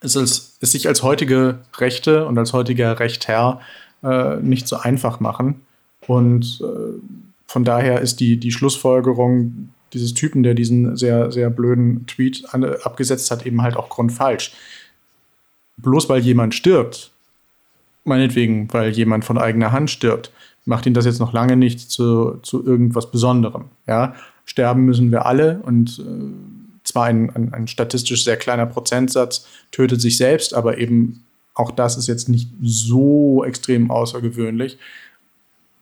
[0.00, 3.60] es ist, es sich als heutige Rechte und als heutiger Rechtherr
[4.02, 5.62] äh, nicht so einfach machen.
[6.06, 7.00] Und äh,
[7.46, 12.64] von daher ist die, die Schlussfolgerung, dieses Typen, der diesen sehr, sehr blöden Tweet an,
[12.64, 14.52] abgesetzt hat, eben halt auch grundfalsch.
[15.76, 17.10] Bloß weil jemand stirbt,
[18.04, 20.30] meinetwegen, weil jemand von eigener Hand stirbt,
[20.66, 23.66] macht ihn das jetzt noch lange nicht zu, zu irgendwas Besonderem.
[23.86, 24.14] Ja?
[24.44, 30.00] Sterben müssen wir alle und äh, zwar ein, ein, ein statistisch sehr kleiner Prozentsatz tötet
[30.00, 34.78] sich selbst, aber eben auch das ist jetzt nicht so extrem außergewöhnlich.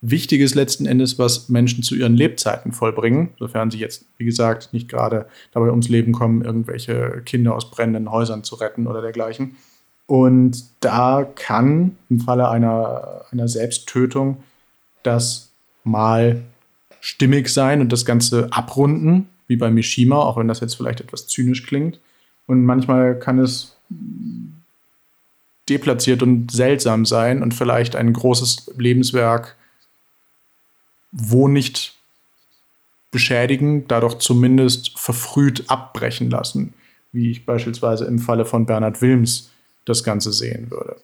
[0.04, 4.70] Wichtig ist letzten Endes, was Menschen zu ihren Lebzeiten vollbringen, sofern sie jetzt, wie gesagt,
[4.72, 9.54] nicht gerade dabei ums Leben kommen, irgendwelche Kinder aus brennenden Häusern zu retten oder dergleichen.
[10.06, 14.42] Und da kann im Falle einer, einer Selbsttötung
[15.04, 15.52] das
[15.84, 16.42] mal
[17.00, 21.28] stimmig sein und das Ganze abrunden, wie bei Mishima, auch wenn das jetzt vielleicht etwas
[21.28, 22.00] zynisch klingt.
[22.48, 23.76] Und manchmal kann es
[25.68, 29.54] deplatziert und seltsam sein und vielleicht ein großes Lebenswerk
[31.12, 31.94] wo nicht
[33.10, 36.74] beschädigen, dadurch zumindest verfrüht abbrechen lassen,
[37.12, 39.50] wie ich beispielsweise im Falle von Bernhard Wilms
[39.84, 40.96] das Ganze sehen würde.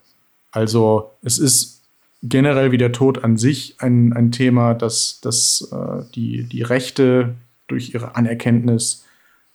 [0.51, 1.83] Also es ist
[2.23, 7.35] generell wie der Tod an sich ein, ein Thema, das, das äh, die, die Rechte
[7.69, 9.05] durch ihre Anerkenntnis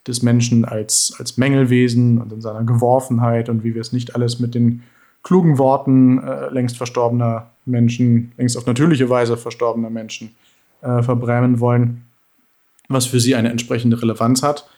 [0.05, 4.39] des Menschen als, als Mängelwesen und in seiner Geworfenheit und wie wir es nicht alles
[4.39, 4.83] mit den
[5.23, 10.35] klugen Worten äh, längst verstorbener Menschen, längst auf natürliche Weise verstorbener Menschen
[10.83, 12.03] äh, verbrämen wollen,
[12.89, 14.69] was für sie eine entsprechende Relevanz hat.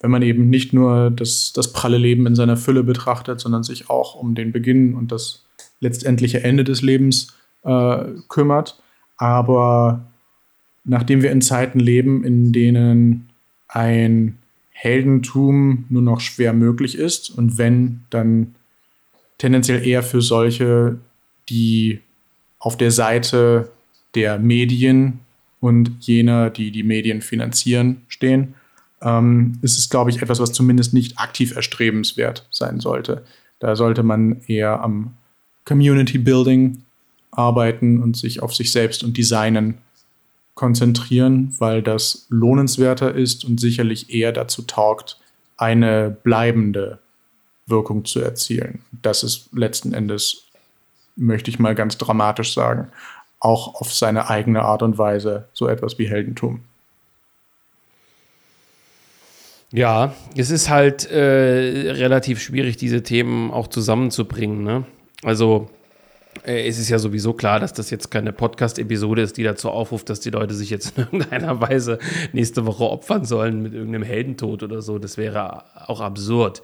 [0.00, 3.90] Wenn man eben nicht nur das, das pralle Leben in seiner Fülle betrachtet, sondern sich
[3.90, 5.44] auch um den Beginn und das
[5.80, 7.34] letztendliche Ende des Lebens
[7.64, 8.80] äh, kümmert.
[9.16, 10.06] Aber
[10.84, 13.28] nachdem wir in Zeiten leben, in denen
[13.68, 14.38] ein
[14.70, 18.54] Heldentum nur noch schwer möglich ist und wenn, dann
[19.36, 20.98] tendenziell eher für solche,
[21.50, 22.00] die
[22.58, 23.70] auf der Seite
[24.14, 25.20] der Medien
[25.60, 28.54] und jener, die die Medien finanzieren, stehen,
[29.02, 33.24] ähm, ist es, glaube ich, etwas, was zumindest nicht aktiv erstrebenswert sein sollte.
[33.58, 35.14] Da sollte man eher am
[35.64, 36.82] Community Building
[37.30, 39.78] arbeiten und sich auf sich selbst und Designen
[40.54, 45.18] konzentrieren, weil das lohnenswerter ist und sicherlich eher dazu taugt,
[45.56, 46.98] eine bleibende
[47.66, 48.80] Wirkung zu erzielen.
[48.90, 50.44] Das ist letzten Endes,
[51.16, 52.88] möchte ich mal ganz dramatisch sagen,
[53.40, 56.60] auch auf seine eigene Art und Weise so etwas wie Heldentum.
[59.72, 64.64] Ja, es ist halt äh, relativ schwierig, diese Themen auch zusammenzubringen.
[64.64, 64.84] Ne?
[65.22, 65.70] Also
[66.44, 70.10] äh, es ist ja sowieso klar, dass das jetzt keine Podcast-Episode ist, die dazu aufruft,
[70.10, 71.98] dass die Leute sich jetzt in irgendeiner Weise
[72.32, 74.98] nächste Woche opfern sollen mit irgendeinem Heldentod oder so.
[74.98, 76.62] Das wäre auch absurd.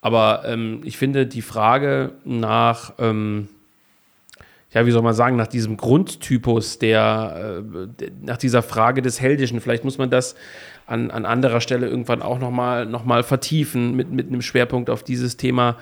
[0.00, 3.48] Aber ähm, ich finde die Frage nach, ähm,
[4.70, 7.62] ja, wie soll man sagen, nach diesem Grundtypus, der,
[8.00, 10.34] äh, nach dieser Frage des Heldischen, vielleicht muss man das
[10.86, 15.02] an, an anderer Stelle irgendwann auch nochmal noch mal vertiefen mit, mit einem Schwerpunkt auf
[15.02, 15.76] dieses Thema.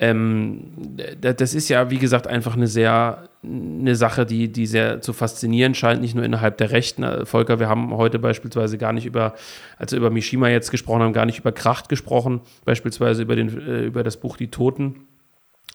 [0.00, 5.12] Ähm, das ist ja, wie gesagt, einfach eine sehr, eine Sache, die, die sehr zu
[5.12, 7.02] faszinieren scheint, nicht nur innerhalb der Rechten.
[7.02, 9.34] Äh, Volker, wir haben heute beispielsweise gar nicht über,
[9.76, 13.48] als wir über Mishima jetzt gesprochen haben, gar nicht über Kracht gesprochen, beispielsweise über, den,
[13.58, 15.06] äh, über das Buch Die Toten.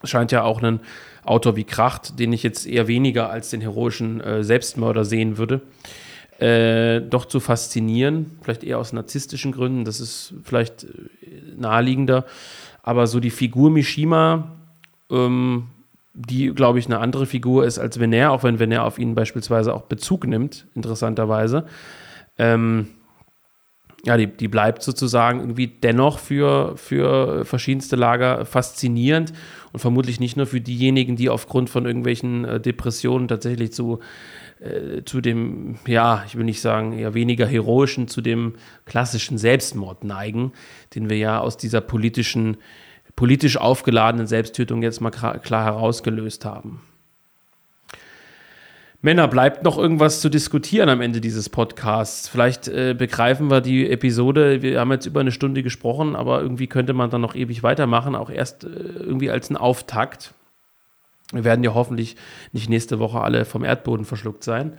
[0.02, 0.80] Es scheint ja auch ein
[1.26, 5.62] Autor wie Kracht, den ich jetzt eher weniger als den heroischen äh, Selbstmörder sehen würde,
[6.40, 8.38] äh, doch zu faszinieren.
[8.42, 10.88] Vielleicht eher aus narzisstischen Gründen, das ist vielleicht äh,
[11.58, 12.26] naheliegender.
[12.82, 14.52] Aber so die Figur Mishima,
[15.10, 15.68] ähm,
[16.14, 19.74] die, glaube ich, eine andere Figur ist als Vener, auch wenn Vener auf ihn beispielsweise
[19.74, 21.66] auch Bezug nimmt, interessanterweise.
[22.38, 22.88] Ähm,
[24.06, 29.34] ja, die, die bleibt sozusagen irgendwie dennoch für, für verschiedenste Lager faszinierend
[29.74, 34.00] und vermutlich nicht nur für diejenigen, die aufgrund von irgendwelchen äh, Depressionen tatsächlich zu,
[34.60, 38.54] äh, zu dem, ja, ich will nicht sagen, eher weniger heroischen, zu dem
[38.86, 40.54] klassischen Selbstmord neigen,
[40.94, 42.58] den wir ja aus dieser politischen,
[43.16, 46.82] politisch aufgeladenen Selbsttötung jetzt mal klar herausgelöst haben.
[49.06, 52.30] Männer, bleibt noch irgendwas zu diskutieren am Ende dieses Podcasts.
[52.30, 54.62] Vielleicht äh, begreifen wir die Episode.
[54.62, 58.16] Wir haben jetzt über eine Stunde gesprochen, aber irgendwie könnte man dann noch ewig weitermachen,
[58.16, 60.34] auch erst äh, irgendwie als ein Auftakt.
[61.34, 62.16] Wir werden ja hoffentlich
[62.54, 64.78] nicht nächste Woche alle vom Erdboden verschluckt sein.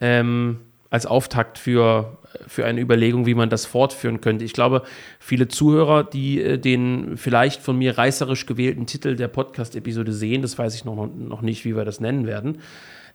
[0.00, 0.58] Ähm,
[0.90, 2.18] als Auftakt für,
[2.48, 4.44] für eine Überlegung, wie man das fortführen könnte.
[4.44, 4.82] Ich glaube,
[5.20, 10.58] viele Zuhörer, die äh, den vielleicht von mir reißerisch gewählten Titel der Podcast-Episode sehen, das
[10.58, 12.58] weiß ich noch, noch nicht, wie wir das nennen werden,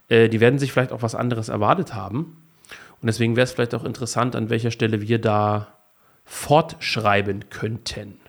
[0.10, 2.38] äh, die werden sich vielleicht auch was anderes erwartet haben.
[3.02, 5.68] Und deswegen wäre es vielleicht auch interessant, an welcher Stelle wir da
[6.26, 8.20] fortschreiben könnten.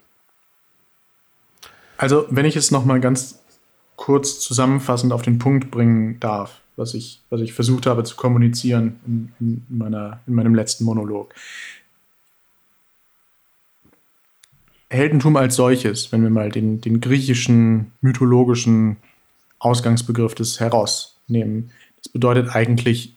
[1.96, 3.42] Also, wenn ich es nochmal ganz
[3.96, 9.00] kurz zusammenfassend auf den Punkt bringen darf, was ich, was ich versucht habe zu kommunizieren
[9.06, 11.34] in, in, meiner, in meinem letzten Monolog.
[14.90, 18.98] Heldentum als solches, wenn wir mal den, den griechischen mythologischen
[19.58, 21.70] Ausgangsbegriff des Heros nehmen.
[22.02, 23.14] Das bedeutet eigentlich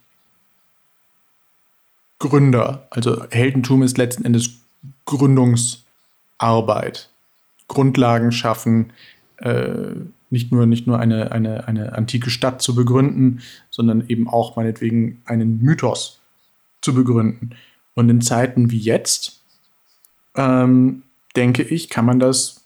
[2.20, 2.88] Gründer.
[2.90, 4.52] Also Heldentum ist letzten Endes
[5.06, 7.10] Gründungsarbeit.
[7.68, 8.92] Grundlagen schaffen,
[9.38, 9.92] äh,
[10.30, 15.22] nicht nur, nicht nur eine, eine, eine antike Stadt zu begründen, sondern eben auch meinetwegen
[15.26, 16.20] einen Mythos
[16.82, 17.56] zu begründen.
[17.96, 19.42] Und in Zeiten wie jetzt,
[20.36, 21.04] ähm,
[21.36, 22.64] denke ich, kann man das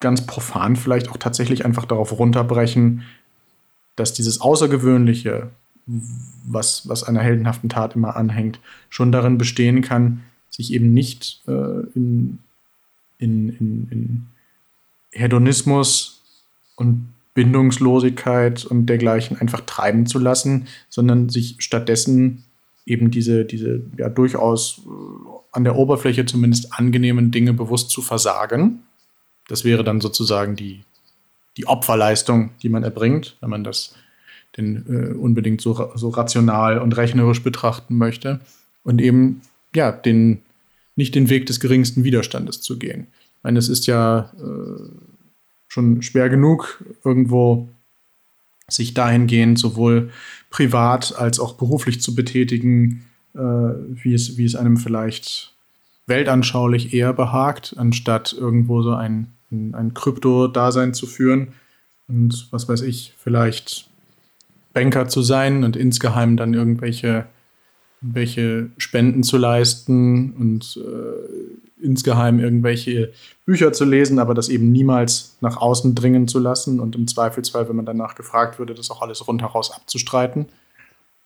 [0.00, 3.04] ganz profan vielleicht auch tatsächlich einfach darauf runterbrechen,
[4.02, 5.50] dass dieses Außergewöhnliche,
[6.44, 8.58] was, was einer heldenhaften Tat immer anhängt,
[8.90, 12.40] schon darin bestehen kann, sich eben nicht äh, in,
[13.18, 14.26] in, in, in
[15.12, 16.20] Hedonismus
[16.74, 22.42] und Bindungslosigkeit und dergleichen einfach treiben zu lassen, sondern sich stattdessen
[22.84, 24.90] eben diese, diese ja durchaus äh,
[25.52, 28.82] an der Oberfläche zumindest angenehmen Dinge bewusst zu versagen.
[29.46, 30.82] Das wäre dann sozusagen die,
[31.56, 33.94] die Opferleistung, die man erbringt, wenn man das
[34.56, 38.40] denn äh, unbedingt so, so rational und rechnerisch betrachten möchte.
[38.84, 39.42] Und eben,
[39.74, 40.42] ja, den,
[40.96, 43.06] nicht den Weg des geringsten Widerstandes zu gehen.
[43.38, 44.82] Ich meine, es ist ja äh,
[45.68, 47.68] schon schwer genug, irgendwo
[48.68, 50.10] sich dahingehend sowohl
[50.50, 53.04] privat als auch beruflich zu betätigen,
[53.34, 55.54] äh, wie, es, wie es einem vielleicht
[56.06, 61.52] weltanschaulich eher behagt, anstatt irgendwo so ein, ein, ein Krypto-Dasein zu führen
[62.08, 63.88] und was weiß ich, vielleicht
[64.72, 67.26] Banker zu sein und insgeheim dann irgendwelche,
[68.00, 73.12] irgendwelche Spenden zu leisten und äh, insgeheim irgendwelche
[73.44, 77.68] Bücher zu lesen, aber das eben niemals nach außen dringen zu lassen und im Zweifelsfall,
[77.68, 80.46] wenn man danach gefragt würde, das auch alles rundheraus abzustreiten.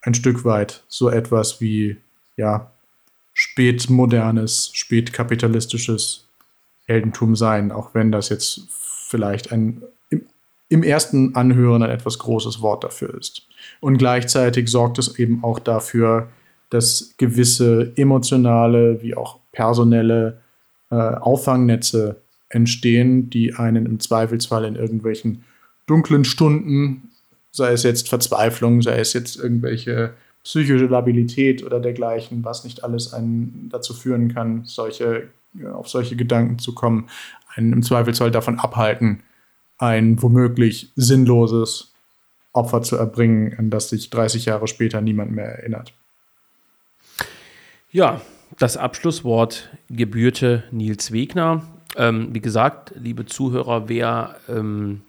[0.00, 1.98] ein Stück weit so etwas wie,
[2.36, 2.70] ja,
[3.34, 6.28] spätmodernes, spätkapitalistisches
[6.84, 8.66] Heldentum sein, auch wenn das jetzt
[9.08, 10.22] vielleicht ein im,
[10.68, 13.46] im ersten Anhören ein etwas großes Wort dafür ist.
[13.80, 16.28] Und gleichzeitig sorgt es eben auch dafür,
[16.70, 20.40] dass gewisse emotionale wie auch personelle
[20.90, 25.44] äh, Auffangnetze entstehen, die einen im Zweifelsfall in irgendwelchen
[25.86, 27.10] dunklen Stunden,
[27.50, 33.12] sei es jetzt Verzweiflung, sei es jetzt irgendwelche psychische Labilität oder dergleichen, was nicht alles
[33.12, 35.28] einen dazu führen kann, solche,
[35.72, 37.08] auf solche Gedanken zu kommen,
[37.54, 39.22] einen im Zweifelsfall davon abhalten,
[39.78, 41.92] ein womöglich sinnloses
[42.52, 45.92] Opfer zu erbringen, an das sich 30 Jahre später niemand mehr erinnert.
[47.90, 48.20] Ja,
[48.58, 51.62] das Abschlusswort gebührte Nils Wegner.
[51.96, 55.02] Ähm, wie gesagt, liebe Zuhörer, wer ähm,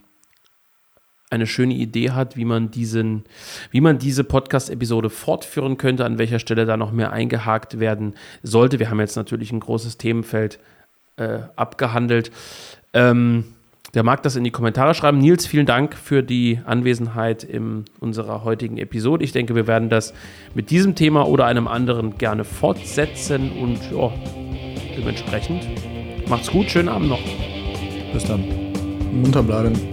[1.33, 3.23] eine schöne Idee hat, wie man diesen,
[3.71, 8.79] wie man diese Podcast-Episode fortführen könnte, an welcher Stelle da noch mehr eingehakt werden sollte.
[8.79, 10.59] Wir haben jetzt natürlich ein großes Themenfeld
[11.17, 12.31] äh, abgehandelt.
[12.93, 13.45] Ähm,
[13.93, 15.19] der mag das in die Kommentare schreiben.
[15.19, 19.23] Nils, vielen Dank für die Anwesenheit in unserer heutigen Episode.
[19.23, 20.13] Ich denke, wir werden das
[20.55, 24.11] mit diesem Thema oder einem anderen gerne fortsetzen und ja,
[24.97, 25.67] dementsprechend
[26.27, 27.21] macht's gut, schönen Abend noch.
[28.13, 28.43] Bis dann.
[29.11, 29.92] Munter bleiben.